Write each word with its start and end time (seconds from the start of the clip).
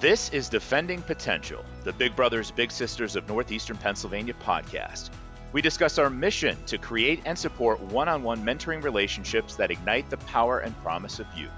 This 0.00 0.30
is 0.30 0.48
Defending 0.48 1.02
Potential, 1.02 1.62
the 1.84 1.92
Big 1.92 2.16
Brothers 2.16 2.50
Big 2.50 2.72
Sisters 2.72 3.16
of 3.16 3.28
Northeastern 3.28 3.76
Pennsylvania 3.76 4.32
podcast. 4.42 5.10
We 5.52 5.60
discuss 5.60 5.98
our 5.98 6.08
mission 6.08 6.56
to 6.68 6.78
create 6.78 7.20
and 7.26 7.38
support 7.38 7.82
one 7.82 8.08
on 8.08 8.22
one 8.22 8.42
mentoring 8.42 8.82
relationships 8.82 9.56
that 9.56 9.70
ignite 9.70 10.08
the 10.08 10.16
power 10.16 10.60
and 10.60 10.74
promise 10.78 11.18
of 11.18 11.26
youth. 11.36 11.50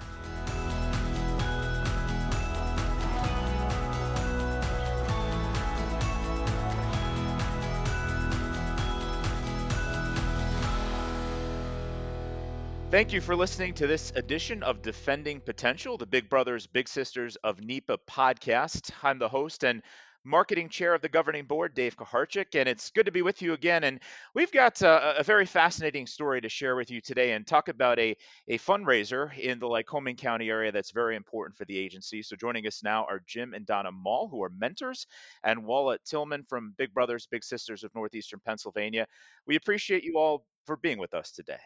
Thank 12.92 13.14
you 13.14 13.22
for 13.22 13.34
listening 13.34 13.72
to 13.76 13.86
this 13.86 14.12
edition 14.16 14.62
of 14.62 14.82
Defending 14.82 15.40
Potential, 15.40 15.96
the 15.96 16.04
Big 16.04 16.28
Brothers 16.28 16.66
Big 16.66 16.86
Sisters 16.86 17.36
of 17.36 17.64
NEPA 17.64 17.96
podcast. 18.06 18.90
I'm 19.02 19.18
the 19.18 19.30
host 19.30 19.64
and 19.64 19.82
marketing 20.24 20.68
chair 20.68 20.92
of 20.92 21.00
the 21.00 21.08
governing 21.08 21.46
board, 21.46 21.72
Dave 21.72 21.96
Kaharchik, 21.96 22.54
and 22.54 22.68
it's 22.68 22.90
good 22.90 23.06
to 23.06 23.10
be 23.10 23.22
with 23.22 23.40
you 23.40 23.54
again. 23.54 23.84
And 23.84 23.98
we've 24.34 24.52
got 24.52 24.82
uh, 24.82 25.14
a, 25.16 25.20
a, 25.20 25.22
very 25.22 25.46
fascinating 25.46 26.06
story 26.06 26.42
to 26.42 26.50
share 26.50 26.76
with 26.76 26.90
you 26.90 27.00
today 27.00 27.32
and 27.32 27.46
talk 27.46 27.68
about 27.68 27.98
a, 27.98 28.14
a 28.48 28.58
fundraiser 28.58 29.34
in 29.38 29.58
the 29.58 29.66
Lycoming 29.66 30.18
County 30.18 30.50
area 30.50 30.70
that's 30.70 30.90
very 30.90 31.16
important 31.16 31.56
for 31.56 31.64
the 31.64 31.78
agency. 31.78 32.22
So 32.22 32.36
joining 32.36 32.66
us 32.66 32.82
now 32.82 33.06
are 33.08 33.22
Jim 33.26 33.54
and 33.54 33.64
Donna 33.64 33.90
Mall, 33.90 34.28
who 34.28 34.42
are 34.42 34.50
mentors, 34.50 35.06
and 35.44 35.64
Walla 35.64 35.96
Tillman 36.04 36.44
from 36.46 36.74
Big 36.76 36.92
Brothers 36.92 37.26
Big 37.30 37.42
Sisters 37.42 37.84
of 37.84 37.94
Northeastern 37.94 38.40
Pennsylvania. 38.44 39.06
We 39.46 39.56
appreciate 39.56 40.04
you 40.04 40.18
all 40.18 40.44
for 40.66 40.76
being 40.76 40.98
with 40.98 41.14
us 41.14 41.32
today. 41.32 41.56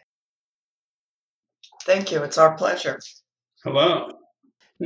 Thank 1.85 2.11
you. 2.11 2.23
It's 2.23 2.37
our 2.37 2.55
pleasure. 2.55 2.99
Hello. 3.63 4.11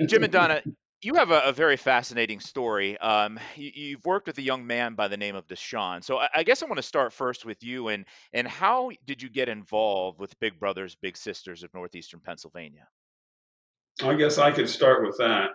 Jim 0.06 0.24
and 0.24 0.32
Donna, 0.32 0.62
you 1.02 1.16
have 1.16 1.32
a, 1.32 1.42
a 1.42 1.52
very 1.52 1.78
fascinating 1.78 2.40
story. 2.40 2.98
Um, 3.00 3.40
you, 3.56 3.96
have 3.96 4.06
worked 4.06 4.28
with 4.28 4.38
a 4.38 4.42
young 4.42 4.66
man 4.66 4.94
by 4.94 5.08
the 5.08 5.18
name 5.18 5.36
of 5.36 5.48
Deshaun. 5.48 6.04
So 6.04 6.20
I, 6.20 6.30
I 6.36 6.44
guess 6.44 6.62
I 6.62 6.68
want 6.68 6.78
to 6.78 6.84
start 6.84 7.12
first 7.12 7.46
with 7.46 7.64
you 7.64 7.88
and 7.90 8.06
and 8.34 8.48
how 8.48 8.92
did 9.06 9.22
you 9.22 9.30
get 9.30 9.50
involved 9.50 10.20
with 10.20 10.40
Big 10.40 10.60
Brothers 10.60 10.96
Big 11.02 11.18
Sisters 11.18 11.64
of 11.64 11.74
Northeastern 11.74 12.20
Pennsylvania? 12.20 12.88
I 14.04 14.14
guess 14.16 14.38
I 14.38 14.52
could 14.52 14.70
start 14.70 15.06
with 15.06 15.18
that. 15.18 15.50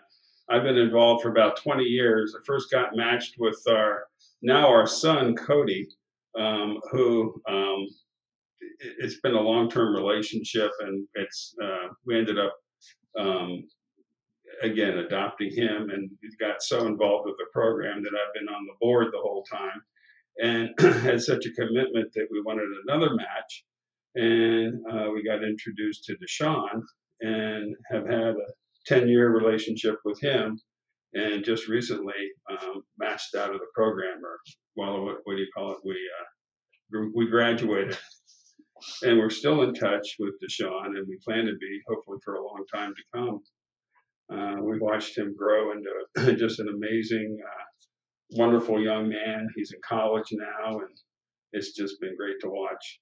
I've 0.48 0.62
been 0.62 0.76
involved 0.76 1.22
for 1.22 1.30
about 1.30 1.56
20 1.56 1.82
years. 1.82 2.36
I 2.36 2.44
first 2.44 2.70
got 2.70 2.94
matched 2.94 3.36
with 3.38 3.60
our 3.68 4.06
now 4.42 4.68
our 4.68 4.86
son 4.86 5.34
Cody, 5.34 5.88
um, 6.38 6.80
who 6.90 7.40
um, 7.48 7.86
it's 8.78 9.20
been 9.20 9.34
a 9.34 9.40
long 9.40 9.70
term 9.70 9.94
relationship, 9.94 10.70
and 10.80 11.06
it's 11.14 11.54
uh, 11.62 11.88
we 12.04 12.18
ended 12.18 12.38
up 12.38 12.54
um, 13.18 13.64
again 14.62 14.98
adopting 14.98 15.50
him, 15.52 15.90
and 15.90 16.10
got 16.40 16.62
so 16.62 16.86
involved 16.86 17.26
with 17.26 17.36
the 17.38 17.46
program 17.52 18.02
that 18.02 18.12
I've 18.14 18.34
been 18.34 18.48
on 18.48 18.66
the 18.66 18.74
board 18.80 19.08
the 19.12 19.18
whole 19.18 19.44
time, 19.44 19.82
and 20.38 20.70
had 21.02 21.20
such 21.20 21.46
a 21.46 21.52
commitment 21.52 22.12
that 22.14 22.28
we 22.30 22.42
wanted 22.42 22.68
another 22.86 23.14
match, 23.14 23.64
and 24.14 24.74
uh, 24.90 25.10
we 25.12 25.22
got 25.22 25.44
introduced 25.44 26.04
to 26.04 26.16
Deshaun, 26.16 26.82
and 27.20 27.74
have 27.90 28.06
had 28.06 28.34
a 28.34 28.34
ten 28.86 29.08
year 29.08 29.30
relationship 29.30 29.96
with 30.04 30.20
him. 30.20 30.58
And 31.14 31.42
just 31.42 31.66
recently 31.66 32.12
um, 32.50 32.82
matched 32.98 33.34
out 33.36 33.54
of 33.54 33.60
the 33.60 33.66
program, 33.74 34.18
or 34.22 34.38
well, 34.76 35.02
what, 35.02 35.18
what 35.24 35.36
do 35.36 35.40
you 35.40 35.48
call 35.56 35.70
it? 35.70 35.78
We 35.82 35.92
uh, 35.92 37.06
we 37.14 37.30
graduated 37.30 37.96
and 39.02 39.18
we're 39.18 39.30
still 39.30 39.62
in 39.62 39.74
touch 39.74 40.16
with 40.18 40.34
Deshaun, 40.42 40.96
and 40.96 41.06
we 41.08 41.18
plan 41.24 41.46
to 41.46 41.56
be 41.56 41.80
hopefully 41.88 42.18
for 42.24 42.34
a 42.34 42.44
long 42.44 42.64
time 42.72 42.94
to 42.94 43.02
come. 43.14 43.40
Uh, 44.32 44.62
we've 44.62 44.80
watched 44.80 45.16
him 45.16 45.34
grow 45.36 45.72
into 45.72 46.36
just 46.36 46.60
an 46.60 46.68
amazing, 46.68 47.38
uh, 47.44 47.64
wonderful 48.32 48.82
young 48.82 49.08
man. 49.08 49.48
He's 49.54 49.72
in 49.72 49.80
college 49.86 50.28
now, 50.32 50.78
and 50.80 50.96
it's 51.52 51.72
just 51.72 52.00
been 52.00 52.16
great 52.16 52.36
to 52.40 52.48
watch. 52.48 53.00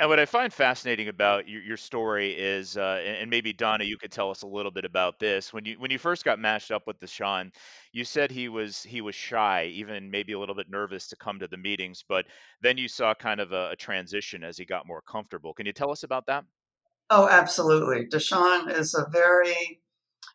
And 0.00 0.08
what 0.08 0.20
I 0.20 0.26
find 0.26 0.52
fascinating 0.52 1.08
about 1.08 1.48
your, 1.48 1.60
your 1.60 1.76
story 1.76 2.30
is, 2.30 2.76
uh, 2.76 3.02
and, 3.04 3.28
maybe 3.28 3.52
Donna, 3.52 3.82
you 3.82 3.98
could 3.98 4.12
tell 4.12 4.30
us 4.30 4.42
a 4.42 4.46
little 4.46 4.70
bit 4.70 4.84
about 4.84 5.18
this. 5.18 5.52
When 5.52 5.64
you 5.64 5.74
when 5.80 5.90
you 5.90 5.98
first 5.98 6.24
got 6.24 6.38
matched 6.38 6.70
up 6.70 6.86
with 6.86 7.00
Deshaun, 7.00 7.52
you 7.92 8.04
said 8.04 8.30
he 8.30 8.48
was 8.48 8.82
he 8.84 9.00
was 9.00 9.16
shy, 9.16 9.64
even 9.74 10.08
maybe 10.08 10.34
a 10.34 10.38
little 10.38 10.54
bit 10.54 10.70
nervous 10.70 11.08
to 11.08 11.16
come 11.16 11.40
to 11.40 11.48
the 11.48 11.56
meetings. 11.56 12.04
But 12.08 12.26
then 12.62 12.78
you 12.78 12.86
saw 12.86 13.12
kind 13.12 13.40
of 13.40 13.50
a, 13.50 13.70
a 13.70 13.76
transition 13.76 14.44
as 14.44 14.56
he 14.56 14.64
got 14.64 14.86
more 14.86 15.02
comfortable. 15.02 15.52
Can 15.52 15.66
you 15.66 15.72
tell 15.72 15.90
us 15.90 16.04
about 16.04 16.26
that? 16.26 16.44
Oh, 17.10 17.28
absolutely. 17.28 18.06
Deshaun 18.06 18.70
is 18.70 18.94
a 18.94 19.10
very 19.10 19.80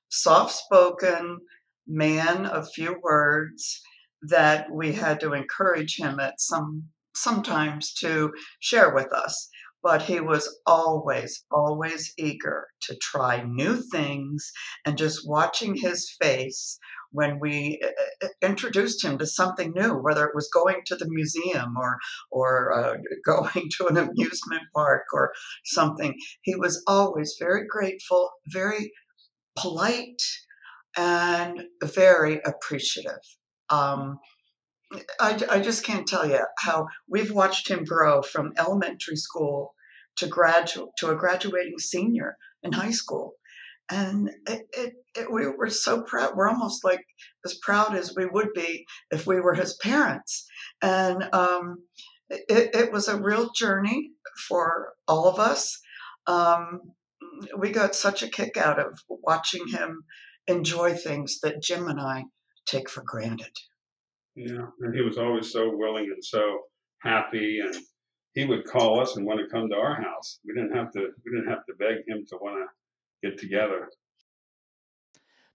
soft-spoken 0.10 1.40
man 1.88 2.46
of 2.48 2.70
few 2.72 3.00
words 3.02 3.82
that 4.24 4.70
we 4.72 4.92
had 4.92 5.20
to 5.22 5.34
encourage 5.34 5.98
him 5.98 6.20
at 6.20 6.42
some 6.42 6.84
sometimes 7.16 7.94
to 7.96 8.32
share 8.60 8.94
with 8.94 9.12
us. 9.14 9.50
But 9.82 10.04
he 10.04 10.22
was 10.22 10.62
always, 10.66 11.44
always 11.52 12.14
eager 12.18 12.68
to 12.84 12.96
try 12.96 13.44
new 13.46 13.82
things. 13.92 14.50
And 14.86 14.98
just 14.98 15.28
watching 15.28 15.76
his 15.76 16.10
face 16.22 16.80
when 17.12 17.40
we 17.40 17.82
uh, 17.84 18.26
uh, 18.26 18.30
introduced 18.42 19.04
him 19.04 19.18
to 19.18 19.26
something 19.28 19.74
new, 19.76 19.94
whether 19.94 20.26
it 20.26 20.36
was 20.36 20.50
going 20.54 20.82
to 20.86 20.96
the 20.96 21.10
museum 21.10 21.76
or 21.78 21.98
or 22.32 22.74
uh, 22.74 22.98
going 23.26 23.70
to 23.78 23.88
an 23.88 23.98
amusement 23.98 24.64
park 24.74 25.04
or 25.14 25.32
something, 25.66 26.16
he 26.42 26.56
was 26.56 26.84
always 26.88 27.36
very 27.40 27.66
grateful, 27.68 28.32
very 28.48 28.92
polite, 29.56 30.22
and 30.98 31.64
very 31.84 32.42
appreciative. 32.46 33.20
Um, 33.70 34.20
I, 35.20 35.40
I 35.50 35.60
just 35.60 35.84
can't 35.84 36.08
tell 36.08 36.28
you 36.28 36.40
how 36.60 36.88
we've 37.08 37.32
watched 37.32 37.70
him 37.70 37.84
grow 37.84 38.22
from 38.22 38.54
elementary 38.58 39.16
school 39.16 39.74
to 40.18 40.28
graduate 40.28 40.90
to 41.00 41.10
a 41.10 41.16
graduating 41.16 41.80
senior 41.80 42.38
in 42.62 42.72
high 42.72 42.92
school. 42.92 43.34
And 43.90 44.30
it, 44.48 44.62
it, 44.72 44.94
it, 45.16 45.32
we 45.32 45.48
were 45.48 45.70
so 45.70 46.04
proud 46.04 46.36
we're 46.36 46.50
almost 46.50 46.84
like 46.84 47.06
as 47.46 47.58
proud 47.62 47.96
as 47.96 48.16
we 48.16 48.26
would 48.26 48.54
be 48.54 48.86
if 49.12 49.28
we 49.28 49.40
were 49.40 49.54
his 49.54 49.76
parents. 49.76 50.46
And 50.82 51.24
um, 51.34 51.84
it, 52.30 52.92
was 52.92 53.08
a 53.08 53.22
real 53.22 53.52
journey 53.52 54.12
for 54.48 54.94
all 55.08 55.28
of 55.28 55.40
us. 55.40 55.80
Um, 56.28 56.94
we 57.58 57.72
got 57.72 57.96
such 57.96 58.24
a 58.24 58.30
kick 58.30 58.58
out 58.58 58.80
of 58.80 59.00
watching 59.10 59.68
him 59.68 60.04
enjoy 60.48 60.94
things 60.94 61.40
that 61.42 61.62
jim 61.62 61.88
and 61.88 62.00
i 62.00 62.24
take 62.66 62.90
for 62.90 63.04
granted 63.06 63.58
yeah, 64.36 64.66
and 64.82 64.96
he 64.96 65.02
was 65.02 65.18
always 65.18 65.52
so 65.52 65.76
willing 65.76 66.06
and 66.06 66.24
so 66.24 66.60
happy, 67.02 67.60
and 67.60 67.76
he 68.34 68.46
would 68.46 68.66
call 68.66 69.00
us 69.00 69.16
and 69.16 69.26
want 69.26 69.40
to 69.40 69.48
come 69.48 69.70
to 69.70 69.76
our 69.76 70.02
house. 70.02 70.40
We 70.46 70.54
didn't 70.54 70.76
have 70.76 70.92
to. 70.94 71.00
We 71.26 71.32
didn't 71.32 71.50
have 71.50 71.66
to 71.68 71.74
beg 71.80 71.98
him 72.08 72.26
to 72.30 72.38
want 72.38 72.58
to 72.58 73.30
get 73.30 73.40
together. 73.40 73.90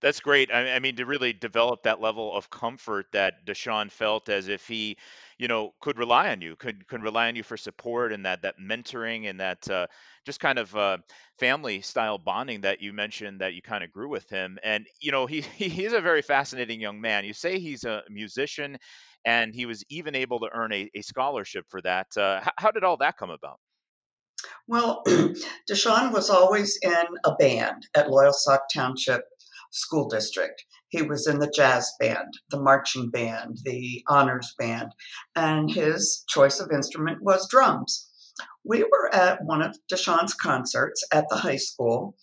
That's 0.01 0.21
great. 0.21 0.53
I, 0.53 0.77
I 0.77 0.79
mean, 0.79 0.95
to 0.97 1.07
really 1.07 1.33
develop 1.33 1.83
that 1.83 2.01
level 2.01 2.33
of 2.37 2.49
comfort 2.51 3.07
that 3.13 3.45
Deshaun 3.45 3.91
felt 3.91 4.29
as 4.29 4.47
if 4.47 4.67
he, 4.69 4.97
you 5.39 5.49
know, 5.49 5.75
could 5.81 5.99
rely 5.99 6.31
on 6.31 6.41
you, 6.41 6.55
could 6.55 6.87
could 6.87 7.03
rely 7.03 7.27
on 7.27 7.35
you 7.35 7.43
for 7.43 7.57
support 7.57 8.13
and 8.13 8.25
that 8.25 8.43
that 8.43 8.61
mentoring 8.61 9.29
and 9.29 9.41
that 9.41 9.69
uh, 9.69 9.89
just 10.25 10.39
kind 10.39 10.59
of 10.59 10.75
uh, 10.77 10.99
family 11.41 11.81
style 11.81 12.17
bonding 12.17 12.61
that 12.61 12.81
you 12.81 12.93
mentioned 12.93 13.41
that 13.41 13.55
you 13.55 13.63
kind 13.63 13.83
of 13.83 13.91
grew 13.91 14.09
with 14.09 14.29
him. 14.31 14.57
And 14.63 14.87
you 15.01 15.11
know, 15.11 15.27
he 15.27 15.41
he's 15.41 15.93
a 15.93 16.01
very 16.01 16.23
fascinating 16.23 16.81
young 16.81 17.01
man. 17.01 17.25
You 17.25 17.33
say 17.33 17.59
he's 17.59 17.83
a 17.83 18.03
musician, 18.09 18.79
and 19.25 19.53
he 19.53 19.67
was 19.67 19.85
even 19.89 20.15
able 20.15 20.39
to 20.41 20.49
earn 20.55 20.73
a, 20.73 20.89
a 20.95 21.03
scholarship 21.03 21.65
for 21.69 21.83
that. 21.83 22.07
Uh, 22.17 22.41
how, 22.41 22.53
how 22.57 22.71
did 22.71 22.85
all 22.85 22.99
that 22.99 23.17
come 23.17 23.31
about? 23.31 23.59
Well, 24.69 25.03
Deshaun 25.69 26.13
was 26.13 26.31
always 26.31 26.79
in 26.83 27.05
a 27.25 27.35
band 27.35 27.89
at 27.97 28.07
Loyalsock 28.07 28.61
Township 28.73 29.25
school 29.71 30.09
district. 30.09 30.65
He 30.89 31.03
was 31.03 31.27
in 31.27 31.39
the 31.39 31.53
jazz 31.55 31.93
band, 32.01 32.35
the 32.51 32.61
marching 32.61 33.11
band, 33.11 33.59
the 33.65 34.03
honors 34.09 34.55
band, 34.59 34.93
and 35.37 35.71
his 35.71 36.25
choice 36.29 36.61
of 36.61 36.73
instrument 36.73 37.23
was 37.23 37.49
drums. 37.49 38.09
We 38.65 38.85
were 38.85 39.15
at 39.15 39.45
one 39.45 39.63
of 39.63 39.77
Deshaun's 39.93 40.35
concerts 40.35 41.05
at 41.13 41.27
the 41.29 41.37
high 41.37 41.57
school, 41.57 42.17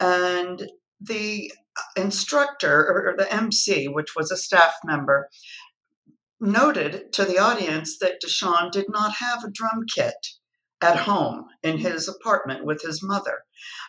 and 0.00 0.68
the 1.00 1.52
instructor 1.96 2.86
or 2.88 3.14
the 3.16 3.32
MC, 3.32 3.86
which 3.86 4.16
was 4.16 4.30
a 4.30 4.36
staff 4.36 4.74
member, 4.84 5.28
noted 6.40 7.12
to 7.12 7.24
the 7.24 7.38
audience 7.38 7.98
that 7.98 8.20
Deshaun 8.24 8.70
did 8.70 8.86
not 8.88 9.12
have 9.14 9.44
a 9.44 9.50
drum 9.50 9.84
kit 9.92 10.14
at 10.80 10.96
home 10.96 11.46
in 11.62 11.78
his 11.78 12.08
apartment 12.08 12.64
with 12.64 12.82
his 12.82 13.02
mother. 13.02 13.40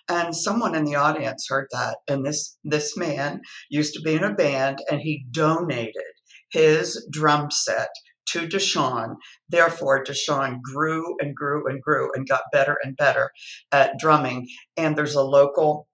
And 0.10 0.36
someone 0.36 0.76
in 0.76 0.86
the 0.86 0.96
audience 0.96 1.48
heard 1.48 1.68
that. 1.72 1.98
And 2.08 2.26
this, 2.26 2.58
this 2.64 2.98
man 2.98 3.42
used 3.70 3.94
to 3.94 4.02
be 4.02 4.16
in 4.16 4.24
a 4.24 4.34
band 4.34 4.80
and 4.90 5.00
he 5.02 5.26
donated 5.32 6.04
his 6.52 7.08
drum 7.12 7.52
set 7.52 7.90
to 8.30 8.48
Deshaun. 8.48 9.16
Therefore, 9.48 10.04
Deshaun 10.04 10.62
grew 10.62 11.16
and 11.20 11.36
grew 11.36 11.68
and 11.68 11.82
grew 11.82 12.10
and 12.14 12.28
got 12.28 12.42
better 12.52 12.78
and 12.84 12.98
better 12.98 13.32
at 13.72 13.98
drumming. 14.00 14.48
And 14.78 14.98
there's 14.98 15.16
a 15.16 15.24
local 15.24 15.88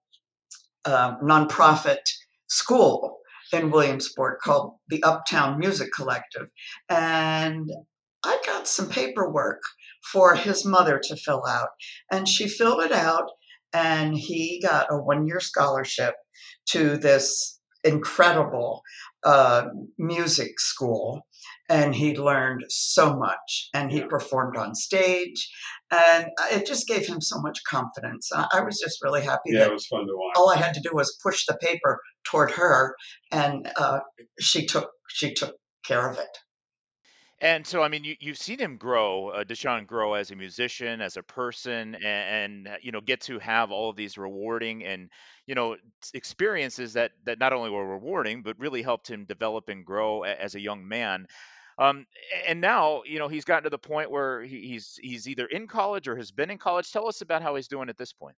uh, 0.84 1.16
nonprofit 1.18 1.98
school 2.48 3.18
in 3.52 3.70
Williamsport 3.70 4.40
called 4.40 4.74
the 4.88 5.02
Uptown 5.02 5.58
Music 5.58 5.88
Collective. 5.94 6.48
And 6.88 7.70
I 8.24 8.40
got 8.44 8.66
some 8.66 8.88
paperwork 8.88 9.62
for 10.12 10.34
his 10.34 10.64
mother 10.64 11.00
to 11.04 11.16
fill 11.16 11.44
out. 11.46 11.70
And 12.10 12.28
she 12.28 12.48
filled 12.48 12.82
it 12.82 12.92
out, 12.92 13.30
and 13.76 14.16
he 14.16 14.60
got 14.62 14.86
a 14.90 14.96
one 14.96 15.26
year 15.26 15.40
scholarship 15.40 16.14
to 16.70 16.96
this 16.96 17.60
incredible 17.84 18.82
uh, 19.24 19.66
music 19.98 20.58
school 20.58 21.20
and 21.68 21.94
he 21.94 22.16
learned 22.16 22.64
so 22.68 23.14
much 23.16 23.68
and 23.74 23.92
he 23.92 23.98
yeah. 23.98 24.06
performed 24.08 24.56
on 24.56 24.74
stage 24.74 25.48
and 25.90 26.26
it 26.50 26.66
just 26.66 26.88
gave 26.88 27.06
him 27.06 27.20
so 27.20 27.38
much 27.40 27.58
confidence. 27.68 28.30
I 28.34 28.60
was 28.60 28.80
just 28.80 28.98
really 29.02 29.22
happy 29.22 29.50
yeah 29.52 29.66
it 29.66 29.72
was 29.72 29.86
fun 29.86 30.06
to 30.06 30.12
watch. 30.12 30.34
all 30.36 30.50
i 30.50 30.56
had 30.56 30.74
to 30.74 30.80
do 30.80 30.90
was 30.92 31.18
push 31.22 31.44
the 31.46 31.56
paper 31.60 32.00
toward 32.24 32.50
her 32.52 32.94
and 33.30 33.70
uh, 33.76 34.00
she 34.40 34.66
took 34.66 34.90
she 35.08 35.34
took 35.34 35.54
care 35.84 36.08
of 36.10 36.18
it 36.18 36.38
and 37.40 37.66
so, 37.66 37.82
I 37.82 37.88
mean, 37.88 38.02
you, 38.04 38.16
you've 38.18 38.38
seen 38.38 38.58
him 38.58 38.78
grow, 38.78 39.28
uh, 39.28 39.44
Deshaun 39.44 39.86
grow 39.86 40.14
as 40.14 40.30
a 40.30 40.36
musician, 40.36 41.02
as 41.02 41.18
a 41.18 41.22
person, 41.22 41.94
and, 41.94 42.66
and 42.66 42.78
you 42.82 42.92
know 42.92 43.00
get 43.02 43.20
to 43.22 43.38
have 43.38 43.70
all 43.70 43.90
of 43.90 43.96
these 43.96 44.16
rewarding 44.16 44.84
and 44.84 45.10
you 45.46 45.54
know 45.54 45.76
experiences 46.14 46.94
that 46.94 47.12
that 47.24 47.38
not 47.38 47.52
only 47.52 47.70
were 47.70 47.86
rewarding 47.86 48.42
but 48.42 48.58
really 48.58 48.82
helped 48.82 49.10
him 49.10 49.26
develop 49.26 49.68
and 49.68 49.84
grow 49.84 50.24
a- 50.24 50.28
as 50.34 50.54
a 50.54 50.60
young 50.60 50.86
man. 50.88 51.26
Um, 51.78 52.06
and 52.48 52.60
now, 52.62 53.02
you 53.04 53.18
know, 53.18 53.28
he's 53.28 53.44
gotten 53.44 53.64
to 53.64 53.70
the 53.70 53.78
point 53.78 54.10
where 54.10 54.42
he, 54.42 54.62
he's 54.68 54.98
he's 55.02 55.28
either 55.28 55.46
in 55.46 55.66
college 55.66 56.08
or 56.08 56.16
has 56.16 56.30
been 56.32 56.50
in 56.50 56.56
college. 56.58 56.90
Tell 56.90 57.06
us 57.06 57.20
about 57.20 57.42
how 57.42 57.54
he's 57.56 57.68
doing 57.68 57.90
at 57.90 57.98
this 57.98 58.14
point. 58.14 58.36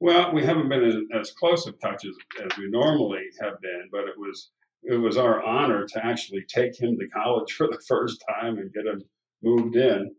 Well, 0.00 0.32
we 0.34 0.44
haven't 0.44 0.68
been 0.68 1.08
as 1.14 1.32
close 1.32 1.66
of 1.66 1.78
touch 1.80 2.04
as, 2.04 2.16
as 2.44 2.56
we 2.58 2.68
normally 2.68 3.24
have 3.40 3.60
been, 3.60 3.88
but 3.92 4.04
it 4.08 4.18
was 4.18 4.50
it 4.84 4.96
was 4.96 5.16
our 5.16 5.42
honor 5.42 5.86
to 5.86 6.04
actually 6.04 6.44
take 6.48 6.78
him 6.80 6.98
to 6.98 7.08
college 7.08 7.52
for 7.56 7.66
the 7.68 7.82
first 7.88 8.22
time 8.28 8.58
and 8.58 8.72
get 8.72 8.86
him 8.86 9.02
moved 9.42 9.76
in. 9.76 10.14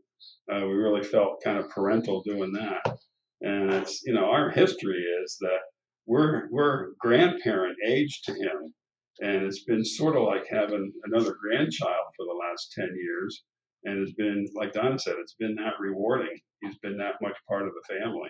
Uh, 0.51 0.61
we 0.61 0.73
really 0.73 1.03
felt 1.03 1.43
kind 1.43 1.57
of 1.57 1.69
parental 1.69 2.23
doing 2.23 2.53
that, 2.53 2.97
and 3.41 3.73
it's 3.73 4.03
you 4.05 4.13
know 4.13 4.25
our 4.31 4.49
history 4.49 5.03
is 5.23 5.37
that 5.41 5.59
we're 6.05 6.47
we're 6.49 6.91
grandparent 6.99 7.77
age 7.85 8.21
to 8.23 8.33
him 8.33 8.73
and 9.21 9.43
it's 9.43 9.63
been 9.63 9.85
sort 9.85 10.15
of 10.15 10.23
like 10.23 10.47
having 10.49 10.91
another 11.05 11.35
grandchild 11.39 12.05
for 12.17 12.25
the 12.25 12.33
last 12.33 12.71
10 12.73 12.89
years. 12.95 13.43
And 13.83 13.99
it's 13.99 14.13
been, 14.13 14.47
like 14.55 14.73
Donna 14.73 14.97
said, 14.97 15.15
it's 15.19 15.35
been 15.35 15.55
that 15.55 15.73
rewarding. 15.79 16.39
He's 16.61 16.77
been 16.79 16.97
that 16.97 17.15
much 17.21 17.35
part 17.47 17.67
of 17.67 17.73
the 17.73 17.95
family. 17.99 18.29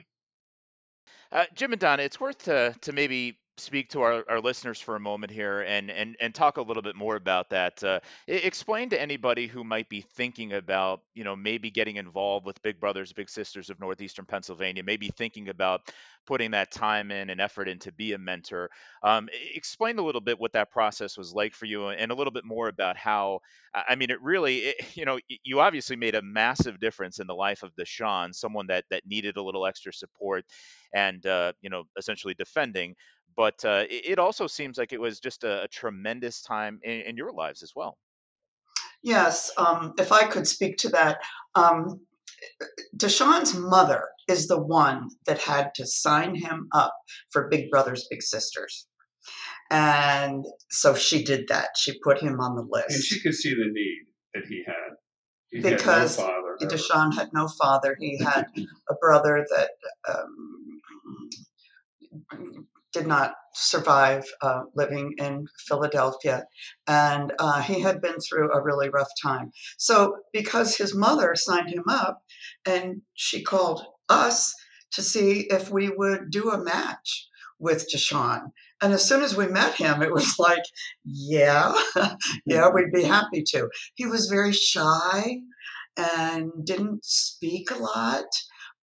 Uh, 1.31 1.45
Jim 1.53 1.71
and 1.71 1.79
Donna, 1.79 2.03
it's 2.03 2.19
worth 2.19 2.39
to, 2.45 2.75
to 2.81 2.91
maybe 2.91 3.37
speak 3.57 3.89
to 3.89 4.01
our, 4.01 4.23
our 4.27 4.41
listeners 4.41 4.79
for 4.79 4.95
a 4.95 4.99
moment 4.99 5.31
here 5.31 5.61
and, 5.61 5.91
and, 5.91 6.15
and 6.19 6.33
talk 6.33 6.57
a 6.57 6.61
little 6.61 6.81
bit 6.81 6.95
more 6.95 7.15
about 7.15 7.49
that. 7.51 7.83
Uh, 7.83 7.99
explain 8.27 8.89
to 8.89 8.99
anybody 8.99 9.45
who 9.47 9.63
might 9.63 9.87
be 9.89 10.01
thinking 10.01 10.53
about, 10.53 11.01
you 11.13 11.23
know, 11.23 11.35
maybe 11.35 11.69
getting 11.69 11.97
involved 11.97 12.45
with 12.45 12.61
Big 12.63 12.79
Brothers, 12.79 13.13
Big 13.13 13.29
Sisters 13.29 13.69
of 13.69 13.79
Northeastern 13.79 14.25
Pennsylvania, 14.25 14.83
maybe 14.83 15.09
thinking 15.09 15.49
about 15.49 15.81
putting 16.25 16.51
that 16.51 16.71
time 16.71 17.11
in 17.11 17.29
and 17.29 17.41
effort 17.41 17.67
in 17.67 17.77
to 17.79 17.91
be 17.91 18.13
a 18.13 18.17
mentor. 18.17 18.69
Um, 19.03 19.29
explain 19.53 19.99
a 19.99 20.03
little 20.03 20.21
bit 20.21 20.39
what 20.39 20.53
that 20.53 20.71
process 20.71 21.17
was 21.17 21.33
like 21.33 21.53
for 21.53 21.65
you 21.65 21.89
and 21.89 22.11
a 22.11 22.15
little 22.15 22.31
bit 22.31 22.45
more 22.45 22.69
about 22.69 22.97
how, 22.97 23.39
I 23.73 23.95
mean, 23.95 24.09
it 24.09 24.21
really, 24.21 24.59
it, 24.59 24.75
you 24.97 25.05
know, 25.05 25.19
you 25.43 25.59
obviously 25.59 25.95
made 25.95 26.15
a 26.15 26.21
massive 26.21 26.79
difference 26.79 27.19
in 27.19 27.27
the 27.27 27.35
life 27.35 27.61
of 27.61 27.75
Deshaun, 27.75 28.33
someone 28.33 28.67
that, 28.67 28.85
that 28.89 29.05
needed 29.05 29.37
a 29.37 29.43
little 29.43 29.65
extra 29.65 29.93
support 29.93 30.45
and, 30.93 31.25
uh, 31.25 31.53
you 31.61 31.69
know, 31.69 31.83
essentially 31.97 32.33
defending 32.33 32.95
but 33.35 33.63
uh, 33.65 33.83
it, 33.89 34.19
also 34.19 34.47
seems 34.47 34.77
like 34.77 34.93
it 34.93 35.01
was 35.01 35.19
just 35.19 35.43
a, 35.43 35.63
a 35.63 35.67
tremendous 35.67 36.41
time 36.41 36.79
in, 36.83 37.01
in, 37.01 37.17
your 37.17 37.31
lives 37.31 37.63
as 37.63 37.73
well. 37.75 37.97
Yes, 39.01 39.51
um, 39.57 39.93
if 39.97 40.11
I 40.11 40.25
could 40.25 40.47
speak 40.47 40.77
to 40.77 40.89
that. 40.89 41.17
Um, 41.55 42.01
Deshaun's 42.95 43.55
mother 43.55 44.09
is 44.27 44.47
the 44.47 44.61
one 44.61 45.09
that 45.25 45.39
had 45.39 45.73
to 45.75 45.85
sign 45.85 46.35
him 46.35 46.67
up 46.73 46.93
for 47.31 47.47
Big 47.49 47.69
Brothers 47.69 48.07
Big 48.09 48.21
Sisters. 48.21 48.87
And 49.71 50.45
so 50.69 50.93
she 50.93 51.23
did 51.23 51.47
that. 51.47 51.69
She 51.77 51.99
put 51.99 52.19
him 52.19 52.39
on 52.39 52.55
the 52.55 52.67
list. 52.69 52.89
And 52.89 53.03
she 53.03 53.21
could 53.21 53.33
see 53.33 53.53
the 53.53 53.69
need 53.71 54.05
that 54.33 54.45
he 54.47 54.63
had. 54.65 54.75
He 55.49 55.61
because 55.61 56.17
had 56.17 56.27
no 56.27 56.67
Deshaun 56.67 57.13
had 57.15 57.29
no 57.33 57.47
father. 57.47 57.95
He 57.99 58.17
had 58.17 58.45
a 58.89 58.95
brother 58.95 59.45
that 59.55 59.71
um, 60.09 60.81
did 62.93 63.07
not 63.07 63.33
survive 63.53 64.25
uh, 64.41 64.61
living 64.75 65.13
in 65.17 65.45
Philadelphia, 65.67 66.45
and 66.87 67.33
uh, 67.39 67.61
he 67.61 67.81
had 67.81 68.01
been 68.01 68.19
through 68.19 68.51
a 68.51 68.61
really 68.61 68.89
rough 68.89 69.09
time. 69.21 69.51
So, 69.77 70.17
because 70.31 70.77
his 70.77 70.95
mother 70.95 71.35
signed 71.35 71.69
him 71.69 71.83
up, 71.89 72.21
and 72.65 73.01
she 73.13 73.43
called 73.43 73.85
us 74.09 74.53
to 74.93 75.01
see 75.01 75.47
if 75.49 75.69
we 75.69 75.89
would 75.89 76.29
do 76.29 76.51
a 76.51 76.63
match 76.63 77.27
with 77.59 77.87
Deshaun. 77.91 78.51
And 78.81 78.93
as 78.93 79.07
soon 79.07 79.23
as 79.23 79.35
we 79.35 79.47
met 79.47 79.75
him, 79.75 80.01
it 80.01 80.11
was 80.11 80.37
like, 80.37 80.63
yeah, 81.05 81.73
yeah, 82.45 82.69
we'd 82.69 82.91
be 82.91 83.03
happy 83.03 83.43
to. 83.47 83.69
He 83.95 84.05
was 84.05 84.27
very 84.27 84.51
shy 84.51 85.39
and 85.95 86.51
didn't 86.65 87.05
speak 87.05 87.71
a 87.71 87.77
lot, 87.77 88.25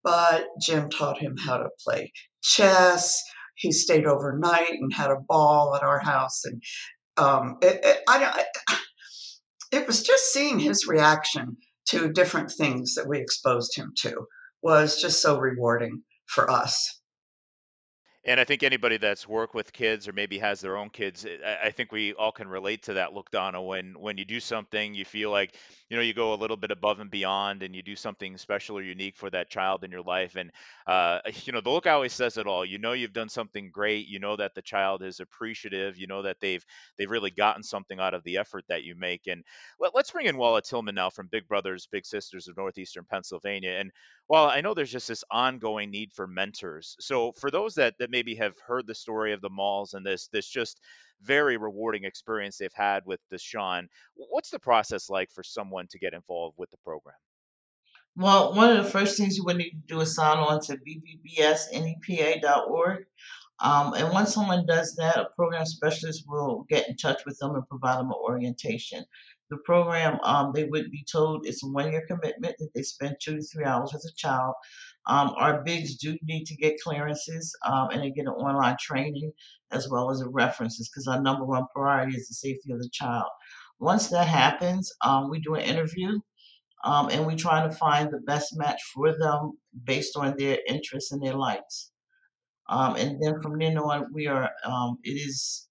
but 0.03 0.47
Jim 0.61 0.89
taught 0.89 1.19
him 1.19 1.37
how 1.37 1.59
to 1.59 1.69
play 1.85 2.12
chess 2.43 3.23
he 3.61 3.73
stayed 3.73 4.07
overnight 4.07 4.73
and 4.73 4.93
had 4.93 5.11
a 5.11 5.21
ball 5.29 5.77
at 5.77 5.83
our 5.83 5.99
house. 5.99 6.43
And 6.45 6.62
um, 7.17 7.59
it, 7.61 7.81
it, 7.85 7.99
I, 8.09 8.45
it 9.71 9.87
was 9.87 10.03
just 10.03 10.33
seeing 10.33 10.59
his 10.59 10.87
reaction 10.89 11.59
to 11.89 12.11
different 12.11 12.51
things 12.51 12.95
that 12.95 13.07
we 13.07 13.19
exposed 13.19 13.77
him 13.77 13.93
to 13.99 14.27
was 14.62 15.01
just 15.01 15.21
so 15.21 15.39
rewarding 15.39 16.03
for 16.27 16.51
us. 16.51 17.00
And 18.22 18.38
I 18.38 18.44
think 18.44 18.62
anybody 18.62 18.99
that's 18.99 19.26
worked 19.26 19.55
with 19.55 19.72
kids 19.72 20.06
or 20.06 20.12
maybe 20.12 20.38
has 20.40 20.61
their 20.61 20.76
own 20.76 20.90
kids, 20.90 21.25
eh, 21.25 21.56
I 21.64 21.70
think 21.70 21.90
we 21.90 22.12
all 22.12 22.32
can 22.32 22.49
relate 22.49 22.82
to 22.82 22.94
that 22.94 23.14
look, 23.14 23.31
Donna. 23.31 23.62
When 23.62 23.99
when 23.99 24.19
you 24.19 24.26
do 24.26 24.40
something, 24.40 24.94
you 24.94 25.06
feel 25.06 25.31
like 25.31 25.56
you 25.88 25.96
know 25.96 26.02
you 26.02 26.12
go 26.12 26.34
a 26.34 26.37
little 26.37 26.58
bit 26.58 26.70
above 26.70 27.00
and 27.00 27.11
beyond, 27.11 27.62
and 27.62 27.75
you 27.75 27.82
do 27.82 27.96
something 27.96 28.37
special 28.37 28.76
or 28.76 28.82
unique 28.82 29.17
for 29.17 29.31
that 29.31 29.49
child 29.49 29.85
in 29.85 29.90
your 29.90 30.02
life. 30.02 30.37
And 30.37 30.50
uh, 30.87 31.21
you 31.45 31.54
know 31.54 31.62
the 31.62 31.71
look 31.71 31.87
always 31.87 32.12
says 32.12 32.37
it 32.37 32.47
all. 32.47 32.62
You 32.62 32.78
know 32.78 32.92
you've 32.92 33.14
done 33.14 33.30
something 33.30 33.71
great. 33.71 34.06
You 34.06 34.18
know 34.18 34.37
that 34.37 34.54
the 34.54 34.62
child 34.62 35.02
is 35.02 35.21
appreciative. 35.21 35.97
You 35.97 36.06
know 36.06 36.21
that 36.21 36.40
they've 36.40 36.64
they've 36.99 37.11
really 37.11 37.30
gotten 37.30 37.62
something 37.62 37.99
out 37.99 38.12
of 38.12 38.23
the 38.25 38.37
effort 38.37 38.64
that 38.68 38.85
you 38.85 38.97
make. 38.97 39.28
And 39.28 39.42
let, 39.78 39.95
us 39.95 40.11
bring 40.11 40.26
in 40.26 40.37
Walla 40.37 40.61
Tillman 40.61 40.95
now 40.95 41.09
from 41.09 41.28
Big 41.28 41.49
Brothers 41.49 41.88
Big 41.90 42.04
Sisters 42.04 42.49
of 42.49 42.56
Northeastern 42.59 43.06
Pennsylvania. 43.11 43.78
And 43.78 43.90
while 44.26 44.47
I 44.47 44.61
know 44.61 44.75
there's 44.75 44.92
just 44.92 45.09
this 45.09 45.25
ongoing 45.30 45.90
need 45.90 46.12
for 46.12 46.26
mentors, 46.26 46.97
so 47.00 47.33
for 47.33 47.50
those 47.50 47.75
that 47.76 47.95
that 47.99 48.10
maybe 48.11 48.35
have 48.35 48.55
heard 48.67 48.87
the 48.87 48.95
story 48.95 49.33
of 49.33 49.40
the 49.40 49.50
Malls 49.50 49.95
and 49.95 50.05
this 50.05 50.29
this 50.29 50.49
just 50.49 50.81
very 51.23 51.57
rewarding 51.57 52.05
experience 52.05 52.57
they've 52.57 52.73
had 52.75 53.05
with 53.07 53.21
Deshaun, 53.33 53.87
what's 54.14 54.50
the 54.50 54.59
process 54.59 55.11
like 55.11 55.31
for 55.31 55.43
someone 55.43 55.87
to 55.90 55.99
get 55.99 56.14
involved 56.14 56.57
with 56.59 56.71
the 56.71 56.79
program? 56.79 57.17
Well, 58.17 58.55
one 58.55 58.71
of 58.76 58.85
the 58.85 58.90
first 58.90 59.17
things 59.17 59.37
you 59.37 59.45
would 59.45 59.57
need 59.57 59.71
to 59.71 59.76
do 59.87 60.00
is 60.00 60.14
sign 60.14 60.38
on 60.38 60.61
to 60.62 60.79
bbbsnepa.org. 61.38 63.05
Um, 63.62 63.93
and 63.95 64.11
once 64.11 64.35
someone 64.35 64.67
does 64.67 64.97
that, 64.97 65.19
a 65.19 65.29
program 65.37 65.67
specialist 65.67 66.25
will 66.26 66.64
get 66.69 66.88
in 66.88 66.97
touch 66.97 67.23
with 67.26 67.38
them 67.38 67.55
and 67.55 67.69
provide 67.69 67.99
them 67.99 68.07
an 68.07 68.14
orientation. 68.14 69.05
The 69.50 69.59
program, 69.59 70.19
um, 70.23 70.52
they 70.55 70.64
would 70.64 70.90
be 70.90 71.05
told 71.11 71.47
it's 71.47 71.62
a 71.62 71.67
one 71.67 71.93
year 71.93 72.05
commitment 72.07 72.57
that 72.59 72.71
they 72.75 72.83
spend 72.83 73.17
two 73.21 73.37
to 73.37 73.43
three 73.43 73.64
hours 73.64 73.93
with 73.93 74.05
a 74.09 74.14
child. 74.17 74.55
Um, 75.07 75.35
our 75.37 75.62
bigs 75.62 75.97
do 75.97 76.16
need 76.23 76.45
to 76.45 76.57
get 76.57 76.80
clearances 76.83 77.54
um, 77.66 77.88
and 77.90 78.02
they 78.02 78.11
get 78.11 78.26
an 78.26 78.33
online 78.33 78.76
training 78.78 79.33
as 79.73 79.88
well 79.88 80.11
as 80.11 80.21
the 80.21 80.28
references 80.28 80.88
because 80.88 81.09
our 81.09 81.21
number 81.23 81.45
one 81.45 81.64
priority 81.75 82.16
is 82.16 82.28
the 82.28 82.35
safety 82.35 82.73
of 82.73 82.80
the 82.80 82.90
child. 82.92 83.28
Once 83.78 84.09
that 84.09 84.28
happens, 84.28 84.92
um, 85.04 85.30
we 85.30 85.40
do 85.40 85.54
an 85.54 85.62
interview 85.62 86.19
um, 86.85 87.09
and 87.11 87.26
we 87.26 87.35
try 87.35 87.66
to 87.66 87.75
find 87.75 88.11
the 88.11 88.21
best 88.21 88.57
match 88.57 88.80
for 88.95 89.16
them 89.19 89.52
based 89.85 90.16
on 90.16 90.35
their 90.37 90.59
interests 90.69 91.12
and 91.12 91.23
their 91.23 91.35
likes. 91.35 91.92
Um, 92.69 92.97
and 92.97 93.21
then 93.23 93.40
from 93.42 93.59
then 93.59 93.78
on, 93.78 94.07
we 94.12 94.26
are 94.26 94.50
it 95.02 95.11
is 95.11 95.69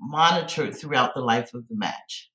monitored 0.00 0.74
throughout 0.74 1.14
the 1.14 1.20
life 1.20 1.54
of 1.54 1.68
the 1.68 1.76
match. 1.76 2.30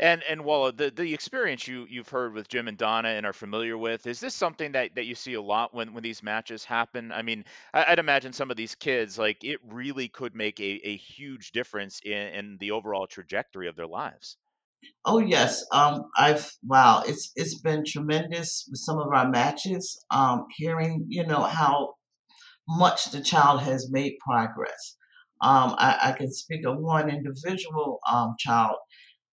And 0.00 0.22
and 0.22 0.42
Walla, 0.46 0.72
the 0.72 0.90
the 0.90 1.12
experience 1.12 1.68
you 1.68 1.86
you've 1.88 2.08
heard 2.08 2.32
with 2.32 2.48
Jim 2.48 2.68
and 2.68 2.78
Donna 2.78 3.10
and 3.10 3.26
are 3.26 3.34
familiar 3.34 3.76
with, 3.76 4.06
is 4.06 4.18
this 4.18 4.34
something 4.34 4.72
that, 4.72 4.94
that 4.94 5.04
you 5.04 5.14
see 5.14 5.34
a 5.34 5.42
lot 5.42 5.74
when, 5.74 5.92
when 5.92 6.02
these 6.02 6.22
matches 6.22 6.64
happen? 6.64 7.12
I 7.12 7.20
mean, 7.20 7.44
I, 7.74 7.90
would 7.90 7.98
imagine 7.98 8.32
some 8.32 8.50
of 8.50 8.56
these 8.56 8.74
kids, 8.74 9.18
like 9.18 9.44
it 9.44 9.60
really 9.68 10.08
could 10.08 10.34
make 10.34 10.58
a, 10.58 10.80
a 10.88 10.96
huge 10.96 11.52
difference 11.52 12.00
in, 12.02 12.12
in 12.12 12.56
the 12.60 12.70
overall 12.70 13.06
trajectory 13.06 13.68
of 13.68 13.76
their 13.76 13.86
lives. 13.86 14.38
Oh 15.04 15.18
yes, 15.18 15.66
um, 15.70 16.04
I've 16.16 16.50
wow, 16.64 17.02
it's 17.06 17.32
it's 17.36 17.60
been 17.60 17.84
tremendous 17.84 18.66
with 18.70 18.80
some 18.80 18.98
of 18.98 19.08
our 19.12 19.28
matches. 19.28 20.02
Um, 20.10 20.46
hearing 20.56 21.04
you 21.08 21.26
know 21.26 21.42
how 21.42 21.96
much 22.66 23.10
the 23.10 23.20
child 23.20 23.60
has 23.60 23.90
made 23.90 24.14
progress. 24.26 24.96
Um, 25.42 25.74
I, 25.78 25.98
I 26.02 26.12
can 26.12 26.32
speak 26.32 26.66
of 26.66 26.78
one 26.78 27.10
individual 27.10 27.98
um, 28.10 28.34
child. 28.38 28.76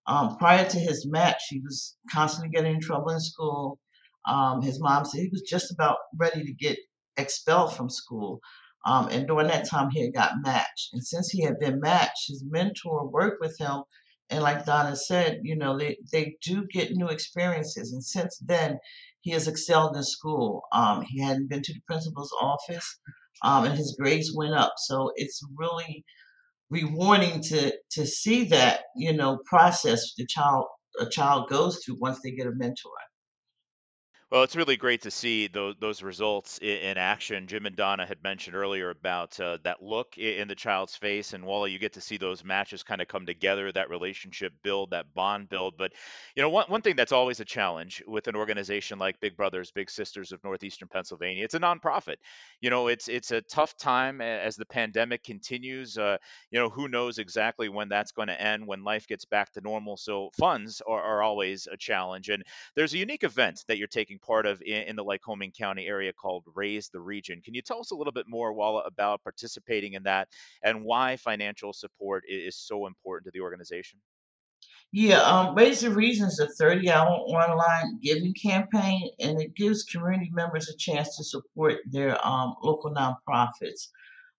Um, 0.08 0.38
prior 0.38 0.68
to 0.68 0.80
his 0.80 1.06
match, 1.06 1.44
he 1.50 1.60
was 1.60 1.98
constantly 2.12 2.50
getting 2.50 2.76
in 2.76 2.82
trouble 2.82 3.10
in 3.10 3.20
school. 3.20 3.80
Um, 4.26 4.62
his 4.62 4.80
mom 4.80 5.06
said 5.06 5.22
he 5.22 5.30
was 5.30 5.42
just 5.42 5.72
about 5.72 5.98
ready 6.18 6.44
to 6.44 6.54
get 6.54 6.78
expelled 7.18 7.76
from 7.76 7.90
school. 7.90 8.40
Um, 8.86 9.10
and 9.10 9.28
during 9.28 9.48
that 9.48 9.68
time, 9.68 9.90
he 9.92 10.02
had 10.02 10.14
got 10.14 10.42
matched. 10.42 10.90
And 10.94 11.04
since 11.06 11.30
he 11.30 11.44
had 11.44 11.60
been 11.60 11.80
matched, 11.82 12.28
his 12.28 12.44
mentor 12.48 13.10
worked 13.10 13.42
with 13.42 13.58
him. 13.60 13.84
And 14.30 14.44
like 14.44 14.66
Donna 14.66 14.96
said, 14.96 15.40
you 15.44 15.56
know, 15.56 15.78
they, 15.78 15.98
they 16.12 16.36
do 16.42 16.66
get 16.72 16.92
new 16.92 17.08
experiences. 17.08 17.92
And 17.92 18.04
since 18.04 18.38
then, 18.46 18.80
he 19.22 19.32
has 19.32 19.48
excelled 19.48 19.96
in 19.98 20.04
school. 20.04 20.64
Um, 20.72 21.02
he 21.02 21.22
hadn't 21.22 21.50
been 21.50 21.62
to 21.62 21.74
the 21.74 21.82
principal's 21.86 22.34
office, 22.40 23.00
um, 23.44 23.66
and 23.66 23.78
his 23.78 23.96
grades 24.00 24.34
went 24.34 24.54
up. 24.54 24.76
So 24.78 25.12
it's 25.16 25.42
really 25.58 26.06
rewarding 26.70 27.42
to 27.42 27.74
to 27.92 28.06
see 28.06 28.46
that 28.46 28.82
you 28.96 29.14
know 29.14 29.40
process 29.46 30.14
the 30.18 30.26
child 30.28 30.66
a 31.00 31.08
child 31.10 31.50
goes 31.50 31.84
through 31.84 31.98
once 32.00 32.20
they 32.24 32.32
get 32.32 32.48
a 32.48 32.52
mentor. 32.52 32.92
Well, 34.30 34.44
it's 34.44 34.58
really 34.58 34.76
great 34.76 35.04
to 35.04 35.12
see 35.12 35.48
those 35.48 35.76
those 35.80 36.04
results 36.04 36.58
in, 36.62 36.98
action. 36.98 37.48
Jim 37.48 37.66
and 37.66 37.78
Donna 37.78 38.06
had 38.06 38.22
mentioned 38.24 38.58
earlier 38.58 38.90
about 38.90 39.40
uh, 39.40 39.58
that 39.64 39.82
look 39.82 40.18
in 40.18 40.50
the 40.50 40.56
child's 40.56 40.98
face, 40.98 41.32
and 41.32 41.46
Wally, 41.46 41.72
you 41.72 41.80
get 41.80 41.94
to 41.94 42.02
see 42.02 42.18
those 42.18 42.44
matches 42.44 42.84
kind 42.84 43.02
of 43.02 43.08
come 43.08 43.26
together, 43.26 43.72
that 43.72 43.90
relationship 43.90 44.52
build, 44.64 44.90
that 44.92 45.14
bond 45.14 45.48
build. 45.48 45.78
But 45.78 45.94
you 46.36 46.42
know, 46.44 46.50
one 46.50 46.66
one 46.68 46.82
thing 46.82 46.98
that's 46.98 47.14
always 47.14 47.40
a 47.40 47.46
challenge 47.46 48.04
with 48.06 48.28
an 48.28 48.36
organization 48.36 49.00
like 49.00 49.18
Big 49.22 49.38
Brothers 49.38 49.72
Big 49.72 49.90
Sisters 49.90 50.34
of 50.34 50.44
Northeastern 50.44 50.90
Pennsylvania, 50.90 51.46
it's 51.46 51.56
a 51.56 51.60
nonprofit. 51.60 52.18
You 52.62 52.70
know, 52.70 52.88
it's 52.88 53.08
it's 53.08 53.32
a 53.32 53.42
tough 53.42 53.78
time 53.78 54.22
as 54.22 54.56
the 54.56 54.66
pandemic 54.66 55.24
continues. 55.24 55.98
Uh, 55.98 56.18
you 56.52 56.60
know, 56.60 56.70
who 56.70 56.88
knows 56.88 57.18
exactly 57.18 57.70
when 57.70 57.90
that's 57.90 58.12
going 58.12 58.28
to 58.28 58.42
end, 58.42 58.66
when 58.68 58.84
life 58.84 59.08
gets 59.08 59.26
back 59.26 59.52
to 59.54 59.62
normal. 59.62 59.98
So 59.98 60.30
funds 60.38 60.82
are, 60.88 61.02
are 61.02 61.22
always 61.24 61.68
a 61.72 61.78
challenge, 61.78 62.30
and 62.30 62.44
there's 62.76 62.94
a 62.94 62.98
unique 62.98 63.24
event 63.24 63.64
that 63.68 63.78
you're 63.78 63.88
taking 63.88 64.17
part 64.18 64.46
of 64.46 64.62
in, 64.62 64.84
in 64.84 64.96
the 64.96 65.04
Lycoming 65.04 65.56
County 65.56 65.88
area 65.88 66.14
called 66.14 66.44
Raise 66.56 66.90
the 66.90 67.00
Region. 67.00 67.42
Can 67.42 67.54
you 67.54 67.62
tell 67.62 67.80
us 67.80 67.92
a 67.92 67.96
little 67.96 68.14
bit 68.14 68.28
more, 68.28 68.54
Walla, 68.54 68.82
about 68.82 69.24
participating 69.24 69.94
in 69.94 70.04
that 70.04 70.30
and 70.64 70.84
why 70.84 71.18
financial 71.18 71.74
support 71.74 72.24
i- 72.30 72.34
is 72.34 72.58
so 72.58 72.88
important 72.88 73.26
to 73.26 73.32
the 73.32 73.42
organization? 73.42 74.00
Yeah, 74.94 75.20
um, 75.22 75.54
Raise 75.56 75.82
the 75.82 75.92
Region 75.92 76.28
is 76.28 76.40
a 76.40 76.48
30 76.48 76.90
hour 76.90 77.10
online 77.10 78.00
giving 78.02 78.34
campaign, 78.34 79.10
and 79.20 79.42
it 79.42 79.54
gives 79.56 79.84
community 79.84 80.32
members 80.34 80.70
a 80.70 80.78
chance 80.78 81.18
to 81.18 81.24
support 81.24 81.80
their 81.86 82.18
um, 82.26 82.56
local 82.64 82.94
nonprofits. 82.94 83.90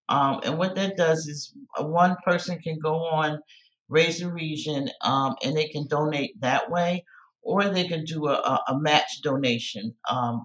Um, 0.09 0.41
and 0.45 0.57
what 0.59 0.75
that 0.77 0.97
does 0.97 1.27
is 1.27 1.53
uh, 1.79 1.85
one 1.85 2.17
person 2.25 2.59
can 2.61 2.79
go 2.79 2.95
on 2.97 3.41
Raise 3.89 4.21
the 4.21 4.33
Region 4.33 4.89
um, 5.03 5.35
and 5.45 5.57
they 5.57 5.69
can 5.69 5.87
donate 5.87 6.41
that 6.41 6.71
way, 6.71 7.05
or 7.49 7.65
they 7.71 7.89
can 7.89 8.05
do 8.05 8.27
a, 8.27 8.61
a, 8.69 8.79
match 8.79 9.23
donation 9.23 9.95
um, 10.11 10.45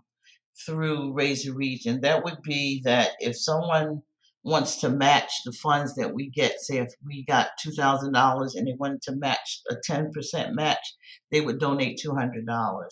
through 0.65 1.13
Raise 1.13 1.45
a 1.45 1.53
Region. 1.53 1.99
That 1.99 2.23
would 2.23 2.41
be 2.43 2.81
that 2.85 3.11
if 3.19 3.37
someone 3.37 4.01
wants 4.43 4.77
to 4.77 4.89
match 4.89 5.31
the 5.43 5.51
funds 5.51 5.95
that 5.95 6.13
we 6.13 6.29
get, 6.29 6.61
say 6.61 6.77
if 6.77 6.93
we 7.05 7.25
got 7.25 7.49
$2,000 7.65 8.55
and 8.55 8.67
they 8.67 8.75
wanted 8.79 9.01
to 9.01 9.15
match 9.17 9.61
a 9.69 9.75
10% 9.89 10.53
match, 10.53 10.95
they 11.29 11.41
would 11.41 11.59
donate 11.59 11.99
$200. 12.05 12.87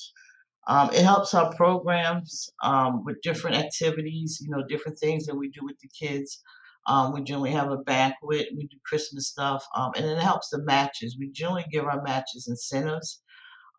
Um, 0.67 0.89
it 0.91 1.03
helps 1.03 1.33
our 1.33 1.55
programs 1.55 2.49
um, 2.63 3.05
with 3.05 3.21
different 3.21 3.57
activities, 3.57 4.39
you 4.41 4.49
know, 4.53 4.63
different 4.67 4.99
things 4.99 5.25
that 5.25 5.35
we 5.35 5.49
do 5.49 5.61
with 5.63 5.79
the 5.79 5.89
kids. 5.97 6.41
Um, 6.87 7.13
we 7.13 7.23
generally 7.23 7.51
have 7.51 7.71
a 7.71 7.77
banquet, 7.77 8.47
we 8.57 8.67
do 8.67 8.77
Christmas 8.85 9.29
stuff, 9.29 9.63
um, 9.75 9.91
and 9.95 10.05
it 10.05 10.19
helps 10.19 10.49
the 10.49 10.63
matches. 10.63 11.15
We 11.17 11.31
generally 11.31 11.65
give 11.71 11.85
our 11.85 12.01
matches 12.01 12.47
incentives, 12.49 13.21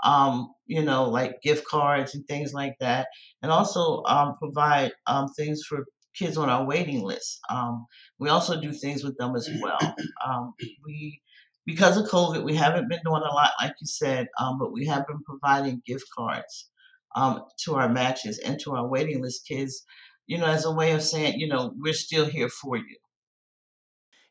um, 0.02 0.52
you 0.66 0.82
know, 0.82 1.08
like 1.08 1.42
gift 1.42 1.66
cards 1.66 2.14
and 2.14 2.26
things 2.26 2.52
like 2.52 2.74
that, 2.80 3.08
and 3.42 3.52
also 3.52 4.02
um, 4.04 4.36
provide 4.38 4.92
um, 5.06 5.28
things 5.36 5.62
for 5.68 5.84
kids 6.14 6.36
on 6.36 6.48
our 6.48 6.64
waiting 6.64 7.02
list. 7.02 7.40
Um, 7.50 7.86
we 8.18 8.28
also 8.28 8.60
do 8.60 8.72
things 8.72 9.02
with 9.02 9.16
them 9.18 9.34
as 9.36 9.48
well. 9.60 9.78
Um, 10.26 10.54
we 10.84 11.20
because 11.66 11.96
of 11.96 12.06
COVID, 12.08 12.44
we 12.44 12.54
haven't 12.54 12.88
been 12.88 13.00
doing 13.04 13.22
a 13.22 13.34
lot, 13.34 13.50
like 13.60 13.74
you 13.80 13.86
said, 13.86 14.26
um, 14.38 14.58
but 14.58 14.72
we 14.72 14.86
have 14.86 15.06
been 15.06 15.22
providing 15.24 15.82
gift 15.86 16.06
cards 16.16 16.70
to 17.64 17.74
our 17.74 17.88
matches 17.88 18.38
and 18.38 18.58
to 18.60 18.72
our 18.72 18.86
waiting 18.86 19.22
list 19.22 19.46
kids, 19.46 19.84
you 20.26 20.38
know, 20.38 20.46
as 20.46 20.64
a 20.64 20.72
way 20.72 20.92
of 20.92 21.02
saying, 21.02 21.38
you 21.38 21.46
know, 21.46 21.72
we're 21.76 21.92
still 21.92 22.26
here 22.26 22.48
for 22.48 22.76
you. 22.76 22.96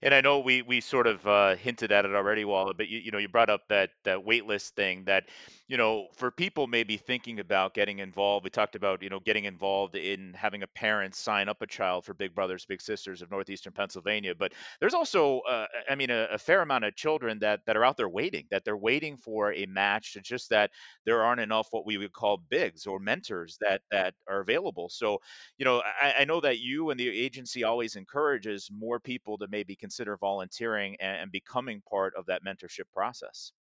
And 0.04 0.16
I 0.16 0.22
know 0.22 0.40
we 0.40 0.64
we 0.64 0.82
sort 0.82 1.06
of 1.06 1.26
uh, 1.28 1.56
hinted 1.56 1.92
at 1.92 2.06
it 2.06 2.16
already, 2.16 2.44
Walla, 2.44 2.74
but 2.74 2.88
you, 2.88 2.98
you 2.98 3.12
know 3.12 3.20
you 3.20 3.28
brought 3.28 3.52
up 3.52 3.62
that 3.70 3.92
that 4.04 4.26
wait 4.26 4.48
list 4.48 4.76
thing 4.76 5.04
that 5.06 5.26
you 5.72 5.78
know 5.78 6.08
for 6.16 6.32
people 6.32 6.68
maybe 6.68 6.98
thinking 6.98 7.40
about 7.40 7.74
getting 7.74 8.00
involved. 8.00 8.44
We 8.44 8.50
talked 8.50 8.76
about 8.76 9.02
you 9.02 9.10
know 9.10 9.20
getting 9.20 9.46
involved 9.46 9.96
in 9.96 10.34
having 10.34 10.64
a 10.64 10.68
parent 10.68 11.16
sign 11.16 11.48
up 11.48 11.62
a 11.62 11.68
child 11.68 12.04
for 12.06 12.14
Big 12.14 12.36
Brothers 12.36 12.66
Big 12.66 12.82
Sisters 12.82 13.22
of 13.22 13.32
Northeastern 13.32 13.74
Pennsylvania, 13.74 14.36
but 14.36 14.54
there's 14.82 14.94
also 14.94 15.40
uh, 15.42 15.68
I 15.90 15.96
mean 15.96 16.10
a, 16.10 16.28
a 16.32 16.38
fair 16.38 16.62
amount 16.62 16.84
of 16.86 16.96
children 16.96 17.40
that 17.40 17.62
that 17.66 17.78
are 17.78 17.86
out 17.86 17.98
there 17.98 18.10
waiting 18.10 18.48
that 18.52 18.66
they're 18.66 18.78
waiting 18.78 19.18
for 19.18 19.54
a 19.54 19.66
match. 19.66 20.16
It's 20.18 20.28
just 20.28 20.50
that 20.50 20.72
there 21.06 21.24
aren't 21.24 21.42
enough 21.42 21.68
what 21.72 21.86
we 21.86 21.98
would 21.98 22.12
call 22.14 22.38
bigs 22.38 22.86
or 22.86 23.00
mentors 23.00 23.58
that 23.62 23.82
that 23.92 24.14
are 24.28 24.42
available. 24.42 24.90
So 24.90 25.20
you 25.58 25.66
know, 25.66 25.82
I, 26.02 26.16
I 26.20 26.26
know 26.26 26.42
that 26.42 26.60
you 26.60 26.90
and 26.90 27.00
the 27.00 27.08
agency 27.10 27.64
always 27.64 27.96
encourages 27.96 28.70
more 28.72 29.00
people 29.00 29.38
to 29.38 29.48
maybe 29.50 29.76
consider 29.76 30.18
volunteering 30.18 30.98
and, 31.00 31.22
and 31.24 31.32
becoming 31.32 31.82
part 31.90 32.14
of 32.16 32.26
that 32.28 32.44
mentorship 32.44 32.92
process. 32.94 33.54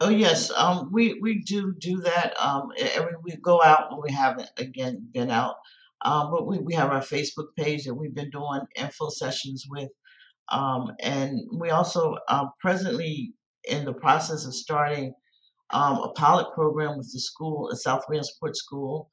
Oh 0.00 0.08
yes, 0.08 0.50
um, 0.52 0.88
we 0.92 1.14
we 1.20 1.40
do 1.42 1.74
do 1.78 2.00
that. 2.02 2.34
Um, 2.42 2.70
every 2.78 3.12
we 3.22 3.36
go 3.36 3.62
out 3.62 3.90
when 3.90 4.00
we 4.02 4.10
haven't 4.12 4.50
again 4.56 5.06
been 5.12 5.30
out. 5.30 5.56
Um, 6.02 6.30
but 6.30 6.46
we, 6.46 6.58
we 6.58 6.72
have 6.74 6.90
our 6.90 7.02
Facebook 7.02 7.48
page 7.58 7.84
that 7.84 7.94
we've 7.94 8.14
been 8.14 8.30
doing 8.30 8.62
info 8.76 9.10
sessions 9.10 9.66
with. 9.68 9.90
Um, 10.50 10.92
and 11.00 11.40
we 11.52 11.70
also 11.70 12.16
are 12.28 12.52
presently 12.60 13.34
in 13.64 13.84
the 13.84 13.92
process 13.94 14.46
of 14.46 14.54
starting 14.54 15.14
um, 15.70 15.98
a 15.98 16.12
pilot 16.12 16.54
program 16.54 16.98
with 16.98 17.12
the 17.12 17.20
school, 17.20 17.68
the 17.70 17.76
South 17.76 18.04
Williamsport 18.08 18.56
School, 18.56 19.10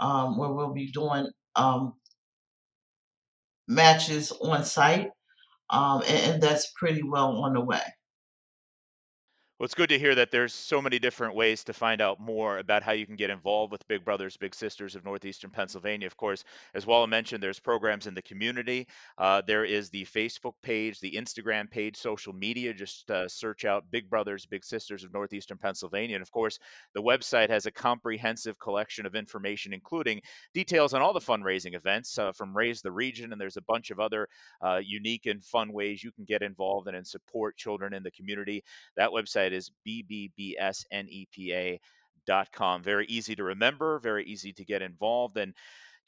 um, 0.00 0.38
where 0.38 0.52
we'll 0.52 0.72
be 0.74 0.90
doing 0.92 1.28
um, 1.56 1.94
matches 3.68 4.32
on 4.32 4.64
site, 4.64 5.10
um, 5.70 6.02
and, 6.08 6.32
and 6.34 6.42
that's 6.42 6.72
pretty 6.76 7.02
well 7.02 7.38
on 7.42 7.54
the 7.54 7.60
way. 7.60 7.82
Well, 9.60 9.66
it's 9.66 9.74
good 9.74 9.90
to 9.90 9.98
hear 9.98 10.14
that 10.14 10.30
there's 10.30 10.54
so 10.54 10.80
many 10.80 10.98
different 10.98 11.34
ways 11.34 11.64
to 11.64 11.74
find 11.74 12.00
out 12.00 12.18
more 12.18 12.56
about 12.56 12.82
how 12.82 12.92
you 12.92 13.04
can 13.04 13.16
get 13.16 13.28
involved 13.28 13.72
with 13.72 13.86
Big 13.88 14.06
Brothers 14.06 14.38
Big 14.38 14.54
Sisters 14.54 14.94
of 14.94 15.04
Northeastern 15.04 15.50
Pennsylvania. 15.50 16.06
Of 16.06 16.16
course, 16.16 16.44
as 16.72 16.86
Walla 16.86 17.06
mentioned, 17.06 17.42
there's 17.42 17.60
programs 17.60 18.06
in 18.06 18.14
the 18.14 18.22
community. 18.22 18.86
Uh, 19.18 19.42
there 19.46 19.66
is 19.66 19.90
the 19.90 20.06
Facebook 20.06 20.54
page, 20.62 20.98
the 21.00 21.12
Instagram 21.12 21.70
page, 21.70 21.98
social 21.98 22.32
media. 22.32 22.72
Just 22.72 23.10
uh, 23.10 23.28
search 23.28 23.66
out 23.66 23.90
Big 23.90 24.08
Brothers 24.08 24.46
Big 24.46 24.64
Sisters 24.64 25.04
of 25.04 25.12
Northeastern 25.12 25.58
Pennsylvania. 25.58 26.16
And 26.16 26.22
of 26.22 26.30
course, 26.30 26.58
the 26.94 27.02
website 27.02 27.50
has 27.50 27.66
a 27.66 27.70
comprehensive 27.70 28.58
collection 28.58 29.04
of 29.04 29.14
information, 29.14 29.74
including 29.74 30.22
details 30.54 30.94
on 30.94 31.02
all 31.02 31.12
the 31.12 31.20
fundraising 31.20 31.74
events 31.74 32.18
uh, 32.18 32.32
from 32.32 32.56
Raise 32.56 32.80
the 32.80 32.92
Region. 32.92 33.30
And 33.30 33.38
there's 33.38 33.58
a 33.58 33.62
bunch 33.68 33.90
of 33.90 34.00
other 34.00 34.26
uh, 34.62 34.80
unique 34.82 35.26
and 35.26 35.44
fun 35.44 35.70
ways 35.70 36.02
you 36.02 36.12
can 36.12 36.24
get 36.24 36.40
involved 36.40 36.88
and, 36.88 36.96
and 36.96 37.06
support 37.06 37.58
children 37.58 37.92
in 37.92 38.02
the 38.02 38.10
community. 38.10 38.64
That 38.96 39.10
website 39.10 39.49
is 39.52 39.70
bbbsnepa.com. 39.86 40.82
Very 42.82 43.06
easy 43.06 43.36
to 43.36 43.44
remember, 43.44 43.98
very 43.98 44.24
easy 44.24 44.52
to 44.52 44.64
get 44.64 44.82
involved. 44.82 45.36
And 45.36 45.54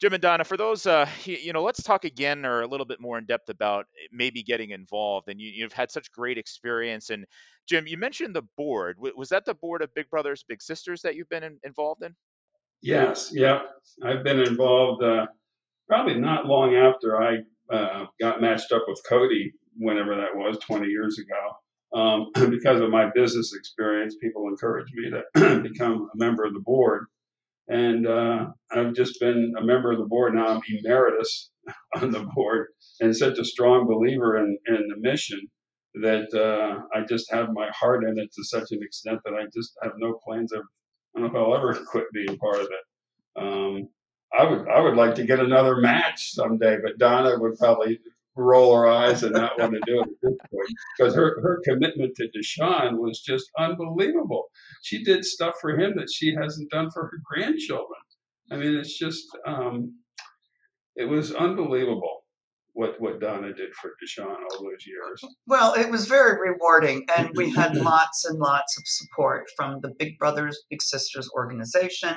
Jim 0.01 0.13
and 0.13 0.21
Donna, 0.21 0.43
for 0.43 0.57
those, 0.57 0.85
uh, 0.85 1.07
you, 1.23 1.53
know, 1.53 1.63
let's 1.63 1.81
talk 1.81 2.03
again 2.05 2.45
or 2.45 2.61
a 2.61 2.67
little 2.67 2.85
bit 2.85 2.99
more 2.99 3.17
in 3.17 3.25
depth 3.25 3.49
about 3.49 3.85
eh, 4.01 4.07
maybe 4.11 4.43
getting 4.43 4.71
involved. 4.71 5.29
And 5.29 5.39
you, 5.39 5.49
you've 5.49 5.73
had 5.73 5.91
such 5.91 6.11
great 6.11 6.37
experience. 6.37 7.09
And 7.09 7.25
Jim, 7.67 7.87
you 7.87 7.97
mentioned 7.97 8.35
the 8.35 8.43
board. 8.57 8.97
Was 9.15 9.29
that 9.29 9.45
the 9.45 9.53
board 9.53 9.81
of 9.81 9.93
Big 9.93 10.09
Brothers 10.09 10.43
Big 10.47 10.61
Sisters 10.61 11.01
that 11.03 11.15
you've 11.15 11.29
been 11.29 11.43
in, 11.43 11.57
involved 11.63 12.03
in? 12.03 12.13
Yes, 12.81 13.31
yeah. 13.33 13.61
I've 14.03 14.25
been 14.25 14.41
involved 14.41 15.03
uh, 15.03 15.27
probably 15.87 16.15
not 16.19 16.47
long 16.47 16.75
after 16.75 17.21
I 17.21 17.37
uh, 17.73 18.07
got 18.19 18.41
matched 18.41 18.73
up 18.73 18.83
with 18.87 19.01
Cody, 19.07 19.53
whenever 19.77 20.17
that 20.17 20.35
was, 20.35 20.57
20 20.59 20.87
years 20.87 21.17
ago. 21.17 21.55
Um, 21.93 22.31
because 22.49 22.81
of 22.81 22.89
my 22.89 23.09
business 23.13 23.53
experience, 23.53 24.15
people 24.21 24.47
encouraged 24.47 24.93
me 24.95 25.11
to 25.11 25.59
become 25.63 26.09
a 26.13 26.17
member 26.17 26.43
of 26.43 26.53
the 26.53 26.59
board. 26.59 27.05
And 27.67 28.07
uh, 28.07 28.47
I've 28.71 28.93
just 28.93 29.19
been 29.19 29.53
a 29.57 29.63
member 29.63 29.91
of 29.91 29.99
the 29.99 30.05
board. 30.05 30.33
Now 30.33 30.47
I'm 30.47 30.61
emeritus 30.67 31.51
on 32.01 32.11
the 32.11 32.27
board 32.35 32.67
and 32.99 33.15
such 33.15 33.37
a 33.39 33.45
strong 33.45 33.87
believer 33.87 34.37
in, 34.37 34.57
in 34.67 34.87
the 34.89 34.97
mission 34.97 35.41
that 35.95 36.33
uh, 36.33 36.81
I 36.97 37.05
just 37.05 37.31
have 37.31 37.53
my 37.53 37.69
heart 37.69 38.03
in 38.03 38.17
it 38.17 38.33
to 38.33 38.43
such 38.43 38.71
an 38.71 38.81
extent 38.81 39.19
that 39.25 39.35
I 39.35 39.45
just 39.53 39.77
have 39.83 39.93
no 39.97 40.19
plans 40.25 40.51
of, 40.51 40.63
I 41.15 41.19
don't 41.19 41.33
know 41.33 41.39
if 41.39 41.47
I'll 41.47 41.55
ever 41.55 41.85
quit 41.91 42.05
being 42.11 42.37
part 42.37 42.59
of 42.59 42.67
it. 42.67 43.41
Um, 43.41 43.89
I 44.37 44.45
would 44.45 44.67
I 44.67 44.79
would 44.79 44.95
like 44.95 45.15
to 45.15 45.25
get 45.25 45.39
another 45.39 45.77
match 45.77 46.33
someday, 46.33 46.77
but 46.83 46.97
Donna 46.97 47.37
would 47.37 47.57
probably 47.57 47.99
roll 48.35 48.75
her 48.75 48.87
eyes 48.87 49.23
and 49.23 49.33
not 49.33 49.59
want 49.59 49.73
to 49.73 49.79
do 49.85 50.01
it 50.01 50.37
because 50.97 51.13
her, 51.13 51.39
her 51.41 51.61
commitment 51.63 52.15
to 52.15 52.29
Deshaun 52.35 52.97
was 52.97 53.21
just 53.21 53.49
unbelievable. 53.59 54.45
She 54.81 55.03
did 55.03 55.23
stuff 55.23 55.55
for 55.61 55.77
him 55.77 55.93
that 55.97 56.11
she 56.11 56.33
hasn't 56.33 56.71
done 56.71 56.89
for 56.91 57.03
her 57.03 57.19
grandchildren. 57.23 57.99
I 58.51 58.57
mean, 58.57 58.75
it's 58.75 58.97
just, 58.97 59.25
um, 59.45 59.95
it 60.95 61.05
was 61.05 61.33
unbelievable 61.33 62.22
what 62.73 62.99
what 62.99 63.19
Donna 63.19 63.53
did 63.53 63.73
for 63.75 63.91
Deshaun 64.01 64.27
all 64.29 64.63
those 64.63 64.85
years. 64.85 65.23
Well, 65.47 65.73
it 65.73 65.89
was 65.89 66.07
very 66.07 66.51
rewarding, 66.51 67.05
and 67.15 67.29
we 67.35 67.51
had 67.51 67.75
lots 67.91 68.25
and 68.25 68.39
lots 68.39 68.77
of 68.77 68.83
support 68.85 69.49
from 69.55 69.79
the 69.81 69.93
Big 69.97 70.17
Brothers 70.17 70.63
Big 70.69 70.81
Sisters 70.81 71.29
organization, 71.35 72.15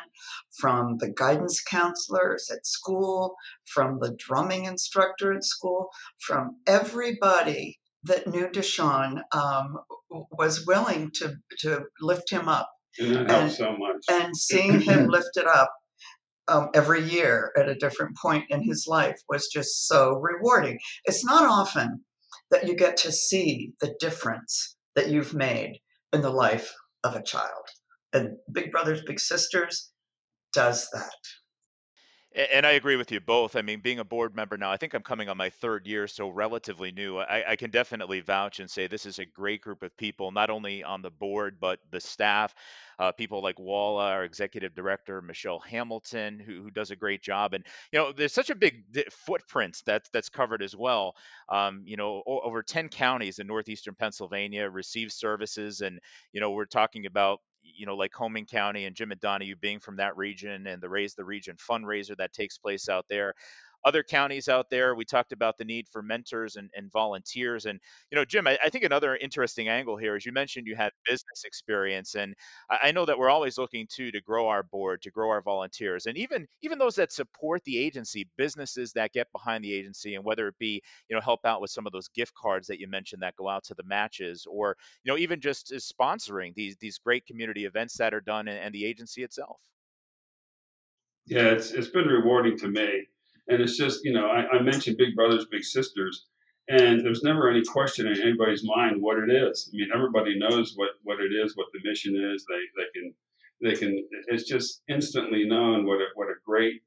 from 0.59 0.97
the 0.99 1.11
guidance 1.11 1.63
counselors 1.63 2.51
at 2.51 2.67
school, 2.67 3.37
from 3.67 3.99
the 4.01 4.17
drumming 4.19 4.65
instructor 4.65 5.33
at 5.33 5.45
school, 5.45 5.89
from 6.19 6.57
everybody 6.67 7.79
that 8.05 8.27
knew 8.27 8.49
Deshaun 8.49 9.21
um, 9.33 9.79
was 10.11 10.67
willing 10.67 11.11
to 11.17 11.37
to 11.61 11.85
lift 12.01 12.31
him 12.31 12.49
up. 12.49 12.71
And 12.99 13.15
that 13.15 13.31
helped 13.31 13.57
so 13.57 13.77
much. 13.77 14.05
And 14.11 14.35
seeing 14.37 14.81
him 14.81 15.07
lifted 15.11 15.47
up 15.47 15.71
um, 16.49 16.69
every 16.75 17.03
year 17.03 17.53
at 17.57 17.69
a 17.69 17.75
different 17.75 18.17
point 18.17 18.45
in 18.50 18.62
his 18.62 18.87
life 18.88 19.17
was 19.29 19.49
just 19.49 19.88
so 19.88 20.15
rewarding. 20.15 20.79
It's 21.05 21.25
not 21.25 21.45
often 21.45 22.05
that 22.50 22.67
you 22.67 22.75
get 22.75 22.97
to 22.99 23.12
see 23.12 23.73
the 23.81 23.95
difference 23.99 24.76
that 24.95 25.09
you've 25.09 25.35
made 25.35 25.79
in 26.12 26.23
the 26.23 26.31
life 26.31 26.73
of 27.05 27.17
a 27.17 27.23
child. 27.23 27.67
And 28.12 28.37
Big 28.53 28.71
Brothers 28.71 29.03
Big 29.03 29.21
Sisters 29.21 29.91
does 30.53 30.88
that. 30.93 31.12
And 32.37 32.66
I 32.66 32.73
agree 32.73 32.97
with 32.97 33.11
you 33.11 33.19
both. 33.21 33.57
I 33.57 33.62
mean, 33.62 33.81
being 33.81 33.99
a 33.99 34.05
board 34.05 34.37
member 34.37 34.59
now, 34.59 34.71
I 34.71 34.76
think 34.76 34.93
I'm 34.93 35.02
coming 35.02 35.31
on 35.31 35.38
my 35.38 35.49
third 35.49 35.87
year, 35.87 36.07
so 36.07 36.28
relatively 36.28 36.93
new. 36.93 37.16
I, 37.16 37.52
I 37.52 37.57
can 37.57 37.71
definitely 37.71 38.21
vouch 38.21 38.61
and 38.61 38.71
say 38.71 38.87
this 38.87 39.07
is 39.07 39.19
a 39.19 39.25
great 39.25 39.62
group 39.62 39.83
of 39.83 39.97
people, 39.97 40.31
not 40.33 40.50
only 40.50 40.85
on 40.85 41.00
the 41.00 41.11
board, 41.11 41.57
but 41.59 41.81
the 41.90 41.99
staff. 42.00 42.55
Uh, 42.99 43.11
people 43.11 43.43
like 43.43 43.59
Walla, 43.59 44.11
our 44.11 44.25
executive 44.25 44.75
director, 44.75 45.23
Michelle 45.23 45.61
Hamilton, 45.61 46.38
who, 46.38 46.62
who 46.62 46.71
does 46.71 46.90
a 46.90 46.97
great 46.97 47.23
job. 47.23 47.55
And, 47.55 47.64
you 47.90 47.99
know, 47.99 48.12
there's 48.12 48.35
such 48.35 48.50
a 48.50 48.55
big 48.55 48.85
footprint 49.11 49.83
that's, 49.87 50.11
that's 50.11 50.28
covered 50.28 50.62
as 50.62 50.76
well. 50.76 51.14
Um, 51.49 51.85
you 51.87 51.97
know, 51.97 52.23
over 52.26 52.62
10 52.62 52.90
counties 52.90 53.38
in 53.38 53.47
northeastern 53.47 53.95
Pennsylvania 53.95 54.69
receive 54.69 55.11
services. 55.11 55.81
And, 55.81 56.00
you 56.33 56.40
know, 56.43 56.50
we're 56.50 56.66
talking 56.66 57.07
about 57.07 57.40
you 57.75 57.87
know, 57.87 57.97
Lycoming 57.97 58.49
County 58.49 58.85
and 58.85 58.97
Jim 58.97 59.13
and 59.13 59.21
Donahue 59.21 59.57
being 59.57 59.81
from 59.81 59.97
that 59.97 60.17
region 60.17 60.67
and 60.67 60.83
the 60.83 60.89
Raise 60.89 61.15
the 61.15 61.25
Region 61.25 61.57
fundraiser 61.57 62.17
that 62.17 62.33
takes 62.33 62.59
place 62.59 62.89
out 62.89 63.07
there 63.09 63.35
other 63.87 64.02
counties 64.02 64.49
out 64.49 64.69
there. 64.69 64.97
We 64.97 65.05
talked 65.05 65.31
about 65.31 65.57
the 65.57 65.64
need 65.64 65.87
for 65.88 66.02
mentors 66.02 66.57
and, 66.57 66.69
and 66.75 66.90
volunteers. 66.90 67.66
And, 67.66 67.78
you 68.11 68.16
know, 68.16 68.25
Jim, 68.25 68.49
I, 68.49 68.59
I, 68.62 68.69
think 68.69 68.83
another 68.83 69.14
interesting 69.16 69.69
angle 69.69 69.97
here 69.97 70.16
is 70.16 70.26
you 70.26 70.33
mentioned 70.33 70.66
you 70.66 70.75
had 70.75 70.90
business 71.09 71.45
experience. 71.45 72.16
And 72.16 72.35
I, 72.69 72.88
I, 72.88 72.93
know 72.93 73.05
that 73.05 73.16
we're 73.16 73.31
always 73.31 73.59
looking 73.59 73.87
to 73.95 74.11
to 74.11 74.21
grow 74.21 74.49
our 74.49 74.64
board, 74.64 75.02
to 75.02 75.11
grow 75.12 75.31
our 75.31 75.40
volunteers, 75.40 76.07
and 76.07 76.19
even 76.19 76.49
even 76.62 76.78
those 76.78 76.97
that 76.97 77.12
support 77.12 77.62
the 77.64 77.78
agency, 77.78 78.28
businesses 78.37 78.93
that 78.95 79.12
get 79.12 79.31
behind 79.31 79.62
the 79.62 79.73
agency, 79.73 80.16
and 80.16 80.25
whether 80.25 80.49
it 80.49 80.59
be, 80.59 80.83
you 81.09 81.14
know, 81.14 81.23
help 81.23 81.47
out 81.47 81.61
with 81.61 81.71
some 81.71 81.87
of 81.87 81.93
those 81.93 82.09
gift 82.09 82.35
cards 82.35 82.66
that 82.66 82.81
you 82.81 82.88
mentioned 82.88 83.23
that 83.23 83.37
go 83.37 83.49
out 83.49 83.62
to 83.64 83.75
the 83.75 83.85
matches, 83.85 84.47
or, 84.50 84.76
you 85.05 85.12
know, 85.12 85.19
even 85.19 85.40
just 85.40 85.73
uh, 85.73 85.76
sponsoring 85.76 86.52
these 86.57 86.76
these 86.81 86.99
great 86.99 87.25
community 87.25 87.66
events 87.66 87.97
that 87.99 88.12
are 88.12 88.21
done 88.21 88.49
and, 88.49 88.59
and 88.59 88.75
the 88.75 88.85
agency 88.85 89.23
itself. 89.23 89.61
Yeah, 91.26 91.50
it's 91.50 91.71
it's 91.71 91.88
been 91.88 92.09
rewarding 92.09 92.59
to 92.59 92.69
me 92.69 93.07
and 93.49 93.61
it's 93.61 93.76
just, 93.76 94.04
you 94.04 94.13
know, 94.13 94.26
I, 94.26 94.56
I 94.56 94.63
mentioned 94.63 94.97
Big 94.99 95.15
Brothers, 95.15 95.47
Big 95.50 95.65
Sisters, 95.65 96.26
and 96.69 97.04
there's 97.04 97.23
never 97.23 97.49
any 97.49 97.63
question 97.65 98.06
in 98.06 98.21
anybody's 98.21 98.65
mind 98.65 99.00
what 99.00 99.19
it 99.19 99.30
is. 99.30 99.71
I 99.73 99.76
mean, 99.76 99.89
everybody 99.95 100.39
knows 100.39 100.73
what, 100.76 100.91
what 101.04 101.21
it 101.21 101.32
is, 101.32 101.56
what 101.56 101.67
the 101.73 101.89
mission 101.89 102.17
is. 102.35 102.45
They, 102.49 102.82
they 102.82 102.89
can, 102.95 103.15
they 103.63 103.78
can, 103.78 104.09
it's 104.28 104.49
just 104.49 104.82
instantly 104.89 105.47
known 105.47 105.87
what 105.87 106.00
a, 106.00 106.06
what 106.15 106.28
a 106.28 106.41
great 106.45 106.82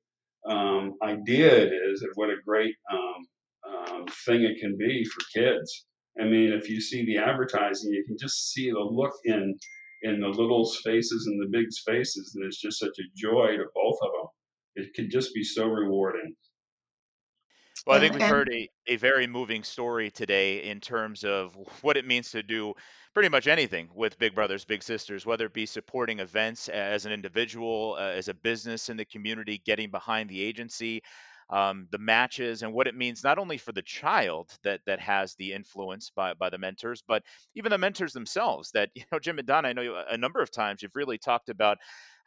um, 0.47 0.95
idea 1.01 1.47
it 1.47 1.73
is 1.73 2.01
and 2.01 2.11
what 2.15 2.29
a 2.29 2.41
great 2.45 2.75
um, 2.91 3.27
um, 3.69 4.05
thing 4.25 4.43
it 4.43 4.59
can 4.59 4.77
be 4.77 5.05
for 5.05 5.39
kids. 5.39 5.85
I 6.19 6.25
mean, 6.25 6.51
if 6.51 6.69
you 6.69 6.81
see 6.81 7.05
the 7.05 7.17
advertising, 7.17 7.93
you 7.93 8.03
can 8.05 8.17
just 8.17 8.51
see 8.51 8.71
the 8.71 8.79
look 8.79 9.13
in 9.25 9.57
in 10.01 10.21
the 10.21 10.27
little's 10.27 10.79
faces 10.83 11.27
and 11.27 11.41
the 11.41 11.57
big's 11.57 11.81
faces, 11.85 12.33
and 12.35 12.45
it's 12.45 12.61
just 12.61 12.79
such 12.79 12.97
a 12.99 13.11
joy 13.17 13.57
to 13.57 13.65
both 13.75 13.97
of 14.01 14.11
them. 14.11 14.27
It 14.75 14.93
can 14.93 15.09
just 15.09 15.33
be 15.33 15.43
so 15.43 15.65
rewarding. 15.65 16.35
Well, 17.85 17.97
I 17.97 17.99
think 17.99 18.13
we've 18.13 18.25
heard 18.25 18.49
a, 18.53 18.69
a 18.87 18.97
very 18.97 19.25
moving 19.27 19.63
story 19.63 20.11
today 20.11 20.63
in 20.63 20.79
terms 20.79 21.23
of 21.23 21.55
what 21.81 21.97
it 21.97 22.05
means 22.05 22.31
to 22.31 22.43
do 22.43 22.73
pretty 23.13 23.29
much 23.29 23.47
anything 23.47 23.89
with 23.93 24.19
Big 24.19 24.35
Brothers 24.35 24.65
Big 24.65 24.83
Sisters, 24.83 25.25
whether 25.25 25.45
it 25.45 25.53
be 25.53 25.65
supporting 25.65 26.19
events 26.19 26.69
as 26.69 27.05
an 27.05 27.11
individual, 27.11 27.95
uh, 27.99 28.03
as 28.03 28.27
a 28.27 28.33
business 28.33 28.89
in 28.89 28.97
the 28.97 29.05
community, 29.05 29.61
getting 29.65 29.89
behind 29.89 30.29
the 30.29 30.41
agency, 30.43 31.01
um, 31.49 31.87
the 31.91 31.97
matches, 31.97 32.61
and 32.61 32.71
what 32.73 32.85
it 32.87 32.95
means 32.95 33.23
not 33.23 33.39
only 33.39 33.57
for 33.57 33.71
the 33.71 33.81
child 33.81 34.55
that 34.63 34.81
that 34.85 34.99
has 34.99 35.33
the 35.35 35.53
influence 35.53 36.11
by 36.11 36.33
by 36.35 36.49
the 36.49 36.59
mentors, 36.59 37.01
but 37.07 37.23
even 37.55 37.71
the 37.71 37.77
mentors 37.77 38.13
themselves. 38.13 38.71
That 38.71 38.89
you 38.95 39.03
know, 39.11 39.19
Jim 39.19 39.39
and 39.39 39.47
Don, 39.47 39.65
I 39.65 39.73
know 39.73 39.81
you, 39.81 39.95
a 39.95 40.17
number 40.17 40.41
of 40.41 40.51
times 40.51 40.83
you've 40.83 40.95
really 40.95 41.17
talked 41.17 41.49
about 41.49 41.79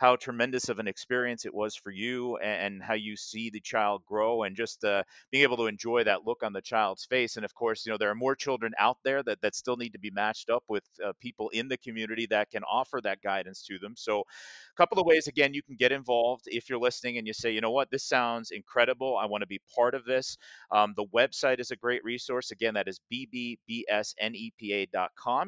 how 0.02 0.16
tremendous 0.16 0.68
of 0.68 0.80
an 0.80 0.88
experience 0.88 1.46
it 1.46 1.54
was 1.54 1.76
for 1.76 1.92
you 1.92 2.36
and, 2.38 2.74
and 2.74 2.82
how 2.82 2.94
you 2.94 3.16
see 3.16 3.50
the 3.50 3.60
child 3.60 4.02
grow 4.04 4.42
and 4.42 4.56
just 4.56 4.82
uh, 4.82 5.04
being 5.30 5.44
able 5.44 5.56
to 5.56 5.68
enjoy 5.68 6.02
that 6.02 6.26
look 6.26 6.42
on 6.42 6.52
the 6.52 6.60
child's 6.60 7.04
face. 7.04 7.36
And 7.36 7.44
of 7.44 7.54
course, 7.54 7.86
you 7.86 7.92
know, 7.92 7.98
there 7.98 8.10
are 8.10 8.16
more 8.16 8.34
children 8.34 8.72
out 8.80 8.98
there 9.04 9.22
that, 9.22 9.40
that 9.42 9.54
still 9.54 9.76
need 9.76 9.92
to 9.92 10.00
be 10.00 10.10
matched 10.10 10.50
up 10.50 10.64
with 10.68 10.82
uh, 11.06 11.12
people 11.20 11.50
in 11.50 11.68
the 11.68 11.76
community 11.76 12.26
that 12.30 12.50
can 12.50 12.64
offer 12.64 13.00
that 13.04 13.22
guidance 13.22 13.62
to 13.68 13.78
them. 13.78 13.94
So, 13.96 14.22
a 14.22 14.76
couple 14.76 14.98
of 14.98 15.06
ways, 15.06 15.28
again, 15.28 15.54
you 15.54 15.62
can 15.62 15.76
get 15.76 15.92
involved 15.92 16.46
if 16.46 16.68
you're 16.68 16.80
listening 16.80 17.18
and 17.18 17.26
you 17.26 17.32
say, 17.32 17.52
you 17.52 17.60
know 17.60 17.70
what, 17.70 17.88
this 17.92 18.02
sounds 18.02 18.50
incredible. 18.50 19.16
I 19.16 19.26
want 19.26 19.42
to 19.42 19.46
be 19.46 19.60
part 19.72 19.94
of 19.94 20.04
this. 20.04 20.36
Um, 20.72 20.94
the 20.96 21.06
website 21.14 21.60
is 21.60 21.70
a 21.70 21.76
great 21.76 22.02
resource. 22.02 22.50
Again, 22.50 22.74
that 22.74 22.88
is 22.88 22.98
bbbsnepa.com. 23.12 23.60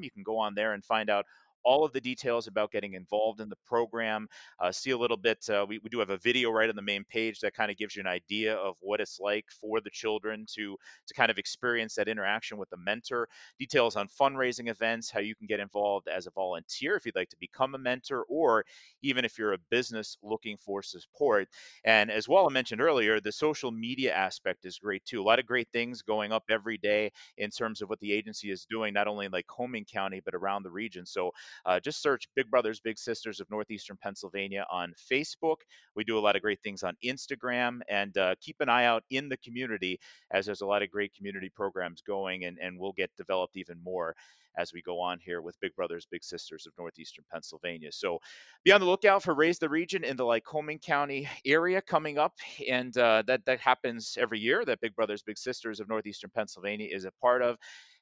You 0.04 0.10
can 0.12 0.22
go 0.22 0.38
on 0.38 0.54
there 0.54 0.74
and 0.74 0.84
find 0.84 1.10
out 1.10 1.26
all 1.64 1.84
of 1.84 1.92
the 1.92 2.00
details 2.00 2.46
about 2.46 2.70
getting 2.70 2.94
involved 2.94 3.40
in 3.40 3.48
the 3.48 3.56
program. 3.66 4.28
Uh, 4.60 4.70
see 4.70 4.90
a 4.90 4.98
little 4.98 5.16
bit, 5.16 5.38
uh, 5.48 5.64
we, 5.68 5.78
we 5.78 5.90
do 5.90 5.98
have 5.98 6.10
a 6.10 6.18
video 6.18 6.50
right 6.50 6.68
on 6.68 6.76
the 6.76 6.82
main 6.82 7.04
page 7.04 7.40
that 7.40 7.54
kind 7.54 7.70
of 7.70 7.76
gives 7.76 7.96
you 7.96 8.00
an 8.00 8.06
idea 8.06 8.54
of 8.54 8.76
what 8.80 9.00
it's 9.00 9.18
like 9.20 9.46
for 9.60 9.80
the 9.80 9.90
children 9.90 10.46
to, 10.54 10.76
to 11.06 11.14
kind 11.14 11.30
of 11.30 11.38
experience 11.38 11.94
that 11.94 12.08
interaction 12.08 12.58
with 12.58 12.70
the 12.70 12.76
mentor. 12.76 13.28
Details 13.58 13.96
on 13.96 14.08
fundraising 14.08 14.68
events, 14.68 15.10
how 15.10 15.20
you 15.20 15.34
can 15.34 15.46
get 15.46 15.60
involved 15.60 16.08
as 16.08 16.26
a 16.26 16.30
volunteer 16.30 16.96
if 16.96 17.06
you'd 17.06 17.16
like 17.16 17.30
to 17.30 17.36
become 17.40 17.74
a 17.74 17.78
mentor, 17.78 18.24
or 18.28 18.64
even 19.02 19.24
if 19.24 19.38
you're 19.38 19.54
a 19.54 19.58
business 19.70 20.16
looking 20.22 20.56
for 20.56 20.82
support. 20.82 21.48
And 21.84 22.10
as 22.10 22.28
well, 22.28 22.46
I 22.46 22.52
mentioned 22.52 22.80
earlier, 22.80 23.20
the 23.20 23.32
social 23.32 23.70
media 23.70 24.12
aspect 24.12 24.64
is 24.64 24.78
great 24.78 25.04
too. 25.04 25.22
A 25.22 25.24
lot 25.24 25.38
of 25.38 25.46
great 25.46 25.68
things 25.72 26.02
going 26.02 26.32
up 26.32 26.44
every 26.50 26.78
day 26.78 27.12
in 27.38 27.50
terms 27.50 27.82
of 27.82 27.88
what 27.88 28.00
the 28.00 28.12
agency 28.12 28.50
is 28.50 28.66
doing, 28.68 28.94
not 28.94 29.08
only 29.08 29.26
in 29.26 29.32
Lycoming 29.32 29.90
County, 29.90 30.20
but 30.24 30.34
around 30.34 30.62
the 30.62 30.70
region. 30.70 31.06
So 31.06 31.32
uh, 31.66 31.80
just 31.80 32.02
search 32.02 32.28
Big 32.34 32.50
Brothers 32.50 32.80
Big 32.80 32.98
Sisters 32.98 33.40
of 33.40 33.50
Northeastern 33.50 33.96
Pennsylvania 34.02 34.66
on 34.70 34.92
Facebook. 35.10 35.56
We 35.96 36.04
do 36.04 36.18
a 36.18 36.20
lot 36.20 36.36
of 36.36 36.42
great 36.42 36.60
things 36.62 36.82
on 36.82 36.96
Instagram, 37.04 37.80
and 37.88 38.16
uh, 38.18 38.34
keep 38.40 38.56
an 38.60 38.68
eye 38.68 38.84
out 38.84 39.04
in 39.10 39.28
the 39.28 39.36
community 39.38 39.98
as 40.32 40.46
there's 40.46 40.60
a 40.62 40.66
lot 40.66 40.82
of 40.82 40.90
great 40.90 41.14
community 41.14 41.50
programs 41.54 42.02
going, 42.02 42.44
and, 42.44 42.58
and 42.60 42.78
we'll 42.78 42.92
get 42.92 43.10
developed 43.16 43.56
even 43.56 43.78
more 43.82 44.14
as 44.56 44.72
we 44.72 44.82
go 44.82 45.00
on 45.00 45.18
here 45.18 45.42
with 45.42 45.58
Big 45.60 45.74
Brothers 45.74 46.06
Big 46.10 46.22
Sisters 46.22 46.66
of 46.66 46.72
Northeastern 46.78 47.24
Pennsylvania. 47.32 47.90
So 47.92 48.18
be 48.64 48.72
on 48.72 48.80
the 48.80 48.86
lookout 48.86 49.22
for 49.22 49.34
Raise 49.34 49.58
the 49.58 49.68
Region 49.68 50.04
in 50.04 50.16
the 50.16 50.24
Lycoming 50.24 50.80
County 50.80 51.28
area 51.44 51.82
coming 51.82 52.18
up, 52.18 52.34
and 52.68 52.96
uh, 52.96 53.22
that 53.26 53.44
that 53.46 53.60
happens 53.60 54.16
every 54.20 54.38
year. 54.38 54.64
That 54.64 54.80
Big 54.80 54.94
Brothers 54.94 55.22
Big 55.22 55.38
Sisters 55.38 55.80
of 55.80 55.88
Northeastern 55.88 56.30
Pennsylvania 56.34 56.88
is 56.90 57.04
a 57.04 57.12
part 57.20 57.42
of. 57.42 57.56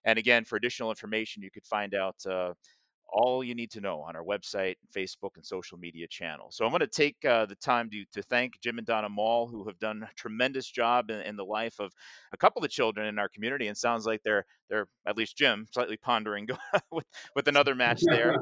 And 0.05 0.19
again, 0.19 0.45
for 0.45 0.57
additional 0.57 0.91
information, 0.91 1.43
you 1.43 1.51
could 1.51 1.65
find 1.65 1.95
out 1.95 2.17
uh, 2.27 2.55
all 3.12 3.44
you 3.44 3.55
need 3.55 3.70
to 3.72 3.81
know 3.81 4.01
on 4.01 4.16
our 4.16 4.25
website, 4.25 4.77
Facebook, 4.96 5.37
and 5.37 5.44
social 5.44 5.79
media 5.79 6.07
channels. 6.09 6.57
So 6.57 6.64
I'm 6.64 6.70
going 6.70 6.81
to 6.81 6.87
take 6.87 7.16
uh, 7.25 7.46
the 7.46 7.55
time 7.57 7.90
to, 7.90 8.05
to 8.14 8.22
thank 8.22 8.59
Jim 8.61 8.79
and 8.79 8.87
Donna 8.87 9.09
Mall, 9.09 9.46
who 9.46 9.66
have 9.68 9.79
done 9.79 10.03
a 10.03 10.14
tremendous 10.14 10.66
job 10.66 11.11
in, 11.11 11.20
in, 11.20 11.37
the 11.37 11.44
life 11.44 11.79
of 11.79 11.92
a 12.33 12.37
couple 12.37 12.64
of 12.64 12.70
children 12.70 13.07
in 13.07 13.18
our 13.18 13.29
community. 13.29 13.68
And 13.68 13.77
sounds 13.77 14.07
like 14.07 14.22
they're 14.22 14.46
they're 14.70 14.87
at 15.07 15.16
least 15.16 15.37
Jim 15.37 15.66
slightly 15.70 15.98
pondering 15.98 16.48
with 16.90 17.05
with 17.37 17.48
another 17.48 17.75
match 17.83 18.01
there. 18.03 18.35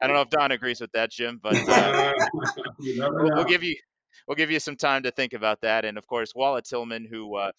I 0.00 0.06
don't 0.06 0.14
know 0.14 0.22
if 0.22 0.30
Don 0.30 0.52
agrees 0.52 0.80
with 0.80 0.92
that, 0.92 1.10
Jim, 1.10 1.38
but 1.42 1.56
uh, 1.68 2.12
we'll, 2.78 3.12
we'll, 3.34 3.44
give 3.44 3.62
you 3.62 3.76
we'll 4.26 4.36
give 4.36 4.50
you 4.50 4.60
some 4.60 4.76
time 4.76 5.02
to 5.02 5.10
think 5.10 5.34
about 5.34 5.60
that. 5.60 5.84
And 5.84 5.98
of 5.98 6.06
course, 6.06 6.32
Walla 6.34 6.62
Tillman, 6.62 7.06
who 7.10 7.36
uh, 7.36 7.52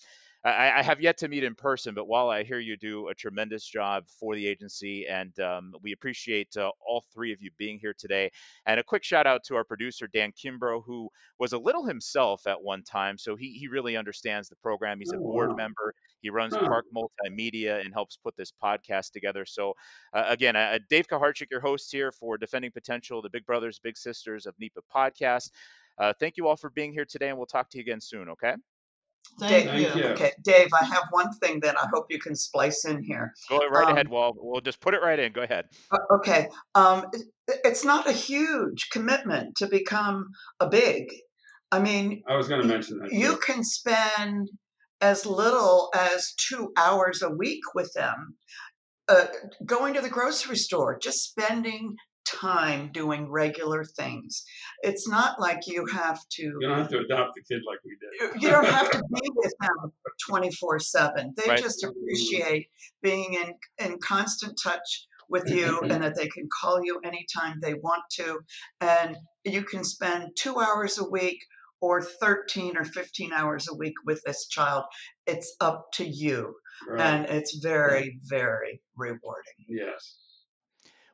I, 0.43 0.79
I, 0.79 0.83
have 0.83 1.01
yet 1.01 1.17
to 1.17 1.27
meet 1.27 1.43
in 1.43 1.53
person, 1.53 1.93
but 1.93 2.07
while 2.07 2.29
I 2.29 2.43
hear 2.43 2.59
you 2.59 2.77
do 2.77 3.09
a 3.09 3.13
tremendous 3.13 3.65
job 3.65 4.05
for 4.07 4.35
the 4.35 4.47
agency, 4.47 5.05
and 5.05 5.37
um, 5.41 5.73
we 5.81 5.91
appreciate 5.91 6.55
uh, 6.55 6.71
all 6.87 7.03
three 7.13 7.33
of 7.33 7.41
you 7.41 7.51
being 7.57 7.77
here 7.77 7.93
today. 7.97 8.31
And 8.65 8.79
a 8.79 8.83
quick 8.83 9.03
shout 9.03 9.27
out 9.27 9.43
to 9.45 9.55
our 9.55 9.65
producer, 9.65 10.07
Dan 10.07 10.31
Kimbrough, 10.31 10.83
who 10.85 11.09
was 11.39 11.51
a 11.51 11.57
little 11.57 11.85
himself 11.85 12.47
at 12.47 12.61
one 12.61 12.83
time. 12.83 13.17
So 13.17 13.35
he, 13.35 13.51
he 13.51 13.67
really 13.67 13.97
understands 13.97 14.47
the 14.47 14.55
program. 14.55 14.99
He's 14.99 15.11
a 15.11 15.17
board 15.17 15.57
member. 15.57 15.93
He 16.21 16.29
runs 16.29 16.55
Park 16.55 16.85
Multimedia 16.95 17.81
and 17.81 17.93
helps 17.93 18.15
put 18.15 18.37
this 18.37 18.53
podcast 18.63 19.11
together. 19.11 19.45
So, 19.45 19.73
uh, 20.13 20.25
again, 20.27 20.55
uh, 20.55 20.79
Dave 20.89 21.07
Kucharchuk, 21.07 21.51
your 21.51 21.61
host 21.61 21.91
here 21.91 22.13
for 22.13 22.37
Defending 22.37 22.71
Potential, 22.71 23.21
the 23.21 23.29
Big 23.29 23.45
Brothers, 23.45 23.79
Big 23.79 23.97
Sisters 23.97 24.45
of 24.45 24.55
NEPA 24.57 24.81
podcast. 24.93 25.49
Uh, 25.97 26.13
thank 26.17 26.37
you 26.37 26.47
all 26.47 26.55
for 26.55 26.69
being 26.69 26.93
here 26.93 27.05
today, 27.05 27.27
and 27.27 27.37
we'll 27.37 27.45
talk 27.45 27.69
to 27.71 27.77
you 27.77 27.81
again 27.81 27.99
soon, 27.99 28.29
okay? 28.29 28.55
Thank, 29.39 29.67
Dave, 29.67 29.95
you. 29.95 30.01
you. 30.01 30.07
Okay, 30.09 30.31
Dave, 30.43 30.67
I 30.79 30.83
have 30.85 31.03
one 31.11 31.31
thing 31.39 31.61
that 31.61 31.77
I 31.79 31.87
hope 31.93 32.07
you 32.09 32.19
can 32.19 32.35
splice 32.35 32.83
in 32.85 33.01
here. 33.01 33.33
Go 33.49 33.59
right 33.69 33.87
Um, 33.87 33.93
ahead. 33.93 34.09
Well, 34.09 34.33
we'll 34.35 34.59
just 34.61 34.81
put 34.81 34.93
it 34.93 35.01
right 35.01 35.17
in. 35.17 35.31
Go 35.31 35.41
ahead. 35.41 35.65
Okay, 36.11 36.49
um, 36.75 37.05
it- 37.13 37.59
it's 37.63 37.85
not 37.85 38.07
a 38.07 38.11
huge 38.11 38.89
commitment 38.91 39.55
to 39.57 39.67
become 39.67 40.29
a 40.59 40.67
big. 40.67 41.05
I 41.71 41.79
mean, 41.79 42.21
I 42.27 42.35
was 42.35 42.47
going 42.47 42.61
to 42.61 42.67
mention 42.67 42.99
that. 42.99 43.11
you 43.13 43.33
too. 43.33 43.37
can 43.37 43.63
spend 43.63 44.49
as 45.01 45.25
little 45.25 45.89
as 45.95 46.33
two 46.35 46.73
hours 46.75 47.21
a 47.21 47.29
week 47.29 47.61
with 47.73 47.93
them. 47.93 48.35
Uh, 49.07 49.25
going 49.65 49.93
to 49.95 50.01
the 50.01 50.09
grocery 50.09 50.57
store, 50.57 50.99
just 50.99 51.23
spending 51.23 51.95
time 52.39 52.89
doing 52.93 53.29
regular 53.31 53.83
things. 53.83 54.43
It's 54.83 55.07
not 55.07 55.39
like 55.39 55.67
you 55.67 55.85
have 55.87 56.19
to. 56.31 56.43
You 56.43 56.59
don't 56.61 56.77
have 56.79 56.89
to 56.89 56.99
adopt 56.99 57.31
the 57.35 57.41
kid 57.41 57.61
like 57.67 57.79
we 57.85 57.97
did. 58.31 58.41
you 58.41 58.49
don't 58.49 58.65
have 58.65 58.89
to 58.91 58.97
be 59.13 59.29
with 59.35 59.53
them 59.61 59.91
24 60.27 60.79
7 60.79 61.33
they 61.37 61.49
Right. 61.49 61.59
just 61.61 61.83
appreciate 61.83 62.67
being 63.01 63.33
in, 63.33 63.53
in 63.85 63.97
constant 63.99 64.59
touch 64.61 65.07
with 65.29 65.49
you 65.49 65.79
and 65.89 66.03
that 66.03 66.15
they 66.15 66.27
can 66.27 66.47
call 66.61 66.83
you 66.83 66.99
anytime 67.03 67.59
they 67.61 67.73
want 67.75 68.03
to 68.11 68.39
and 68.81 69.15
you 69.45 69.63
can 69.63 69.83
spend 69.83 70.29
two 70.37 70.59
hours 70.59 70.97
a 70.97 71.09
week 71.09 71.37
or 71.81 72.01
13 72.01 72.75
or 72.77 72.83
15 72.83 73.31
hours 73.31 73.67
a 73.71 73.75
week 73.75 73.93
with 74.05 74.21
this 74.25 74.47
child 74.47 74.83
it's 75.25 75.55
up 75.61 75.85
to 75.93 76.05
you 76.05 76.55
Right. 76.87 77.01
and 77.01 77.25
it's 77.25 77.55
very 77.57 78.19
very 78.23 78.81
rewarding 78.95 79.65
yes. 79.67 80.17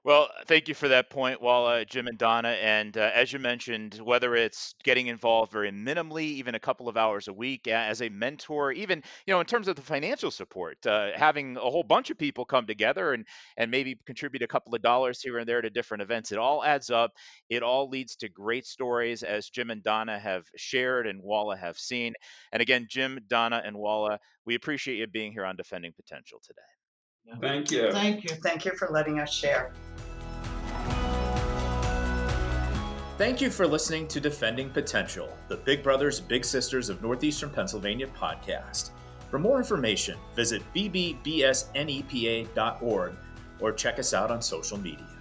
Well, 0.06 0.30
thank 0.46 0.68
you 0.68 0.76
for 0.76 0.88
that 0.90 1.10
point, 1.10 1.42
Walla, 1.42 1.84
Jim, 1.84 2.08
and 2.08 2.18
Donna. 2.18 2.50
And 2.62 2.96
uh, 2.96 3.10
as 3.16 3.34
you 3.34 3.40
mentioned, 3.40 3.96
whether 3.96 4.36
it's 4.36 4.76
getting 4.84 5.08
involved 5.08 5.52
very 5.52 5.72
minimally, 5.72 6.26
even 6.26 6.54
a 6.54 6.60
couple 6.60 6.88
of 6.88 6.96
hours 6.96 7.28
a 7.28 7.34
week 7.34 7.68
as 7.68 8.04
a 8.04 8.10
mentor, 8.10 8.72
even 8.72 9.02
you 9.26 9.34
know 9.34 9.40
in 9.40 9.48
terms 9.48 9.68
of 9.68 9.76
the 9.76 9.82
financial 9.82 10.30
support, 10.30 10.78
uh, 10.86 11.10
having 11.16 11.58
a 11.58 11.62
whole 11.62 11.82
bunch 11.84 12.12
of 12.12 12.20
people 12.20 12.46
come 12.46 12.68
together 12.68 13.14
and 13.14 13.26
and 13.58 13.72
maybe 13.72 13.98
contribute 14.06 14.44
a 14.44 14.48
couple 14.48 14.76
of 14.76 14.84
dollars 14.84 15.22
here 15.22 15.40
and 15.40 15.50
there 15.50 15.62
to 15.62 15.72
different 15.72 16.04
events, 16.04 16.32
it 16.32 16.38
all 16.38 16.64
adds 16.64 16.92
up. 16.92 17.12
It 17.50 17.64
all 17.64 17.90
leads 17.90 18.16
to 18.18 18.30
great 18.30 18.68
stories, 18.68 19.24
as 19.24 19.50
Jim 19.50 19.72
and 19.72 19.82
Donna 19.82 20.20
have 20.20 20.46
shared 20.56 21.08
and 21.08 21.20
Walla 21.24 21.58
have 21.58 21.80
seen. 21.80 22.14
And 22.52 22.62
again, 22.62 22.86
Jim, 22.88 23.20
Donna, 23.28 23.60
and 23.66 23.76
Walla, 23.76 24.20
we 24.46 24.54
appreciate 24.54 24.98
you 25.00 25.08
being 25.08 25.32
here 25.32 25.46
on 25.46 25.56
Defending 25.56 25.94
Potential 25.94 26.40
today. 26.46 26.75
Thank 27.42 27.72
you. 27.72 27.92
Thank 27.92 28.24
you. 28.24 28.30
thank 28.44 28.66
you 28.66 28.72
for 28.72 28.88
letting 28.90 29.20
us 29.20 29.34
share 29.34 29.74
Thank 33.18 33.40
you 33.40 33.50
for 33.50 33.66
listening 33.66 34.10
to 34.10 34.20
Defending 34.20 34.70
Potential, 34.70 35.30
the 35.48 35.56
Big 35.56 35.82
Brothers 35.82 36.20
Big 36.20 36.44
Sisters 36.44 36.90
of 36.90 37.02
Northeastern 37.02 37.50
Pennsylvania 37.50 38.08
podcast. 38.08 38.90
For 39.32 39.40
more 39.40 39.58
information, 39.58 40.18
visit 40.36 40.62
bbbsnepa.org 40.76 41.24
or 43.62 43.72
check 43.72 44.00
us 44.00 44.14
out 44.14 44.32
on 44.32 44.42
social 44.42 44.78
media. 44.78 45.15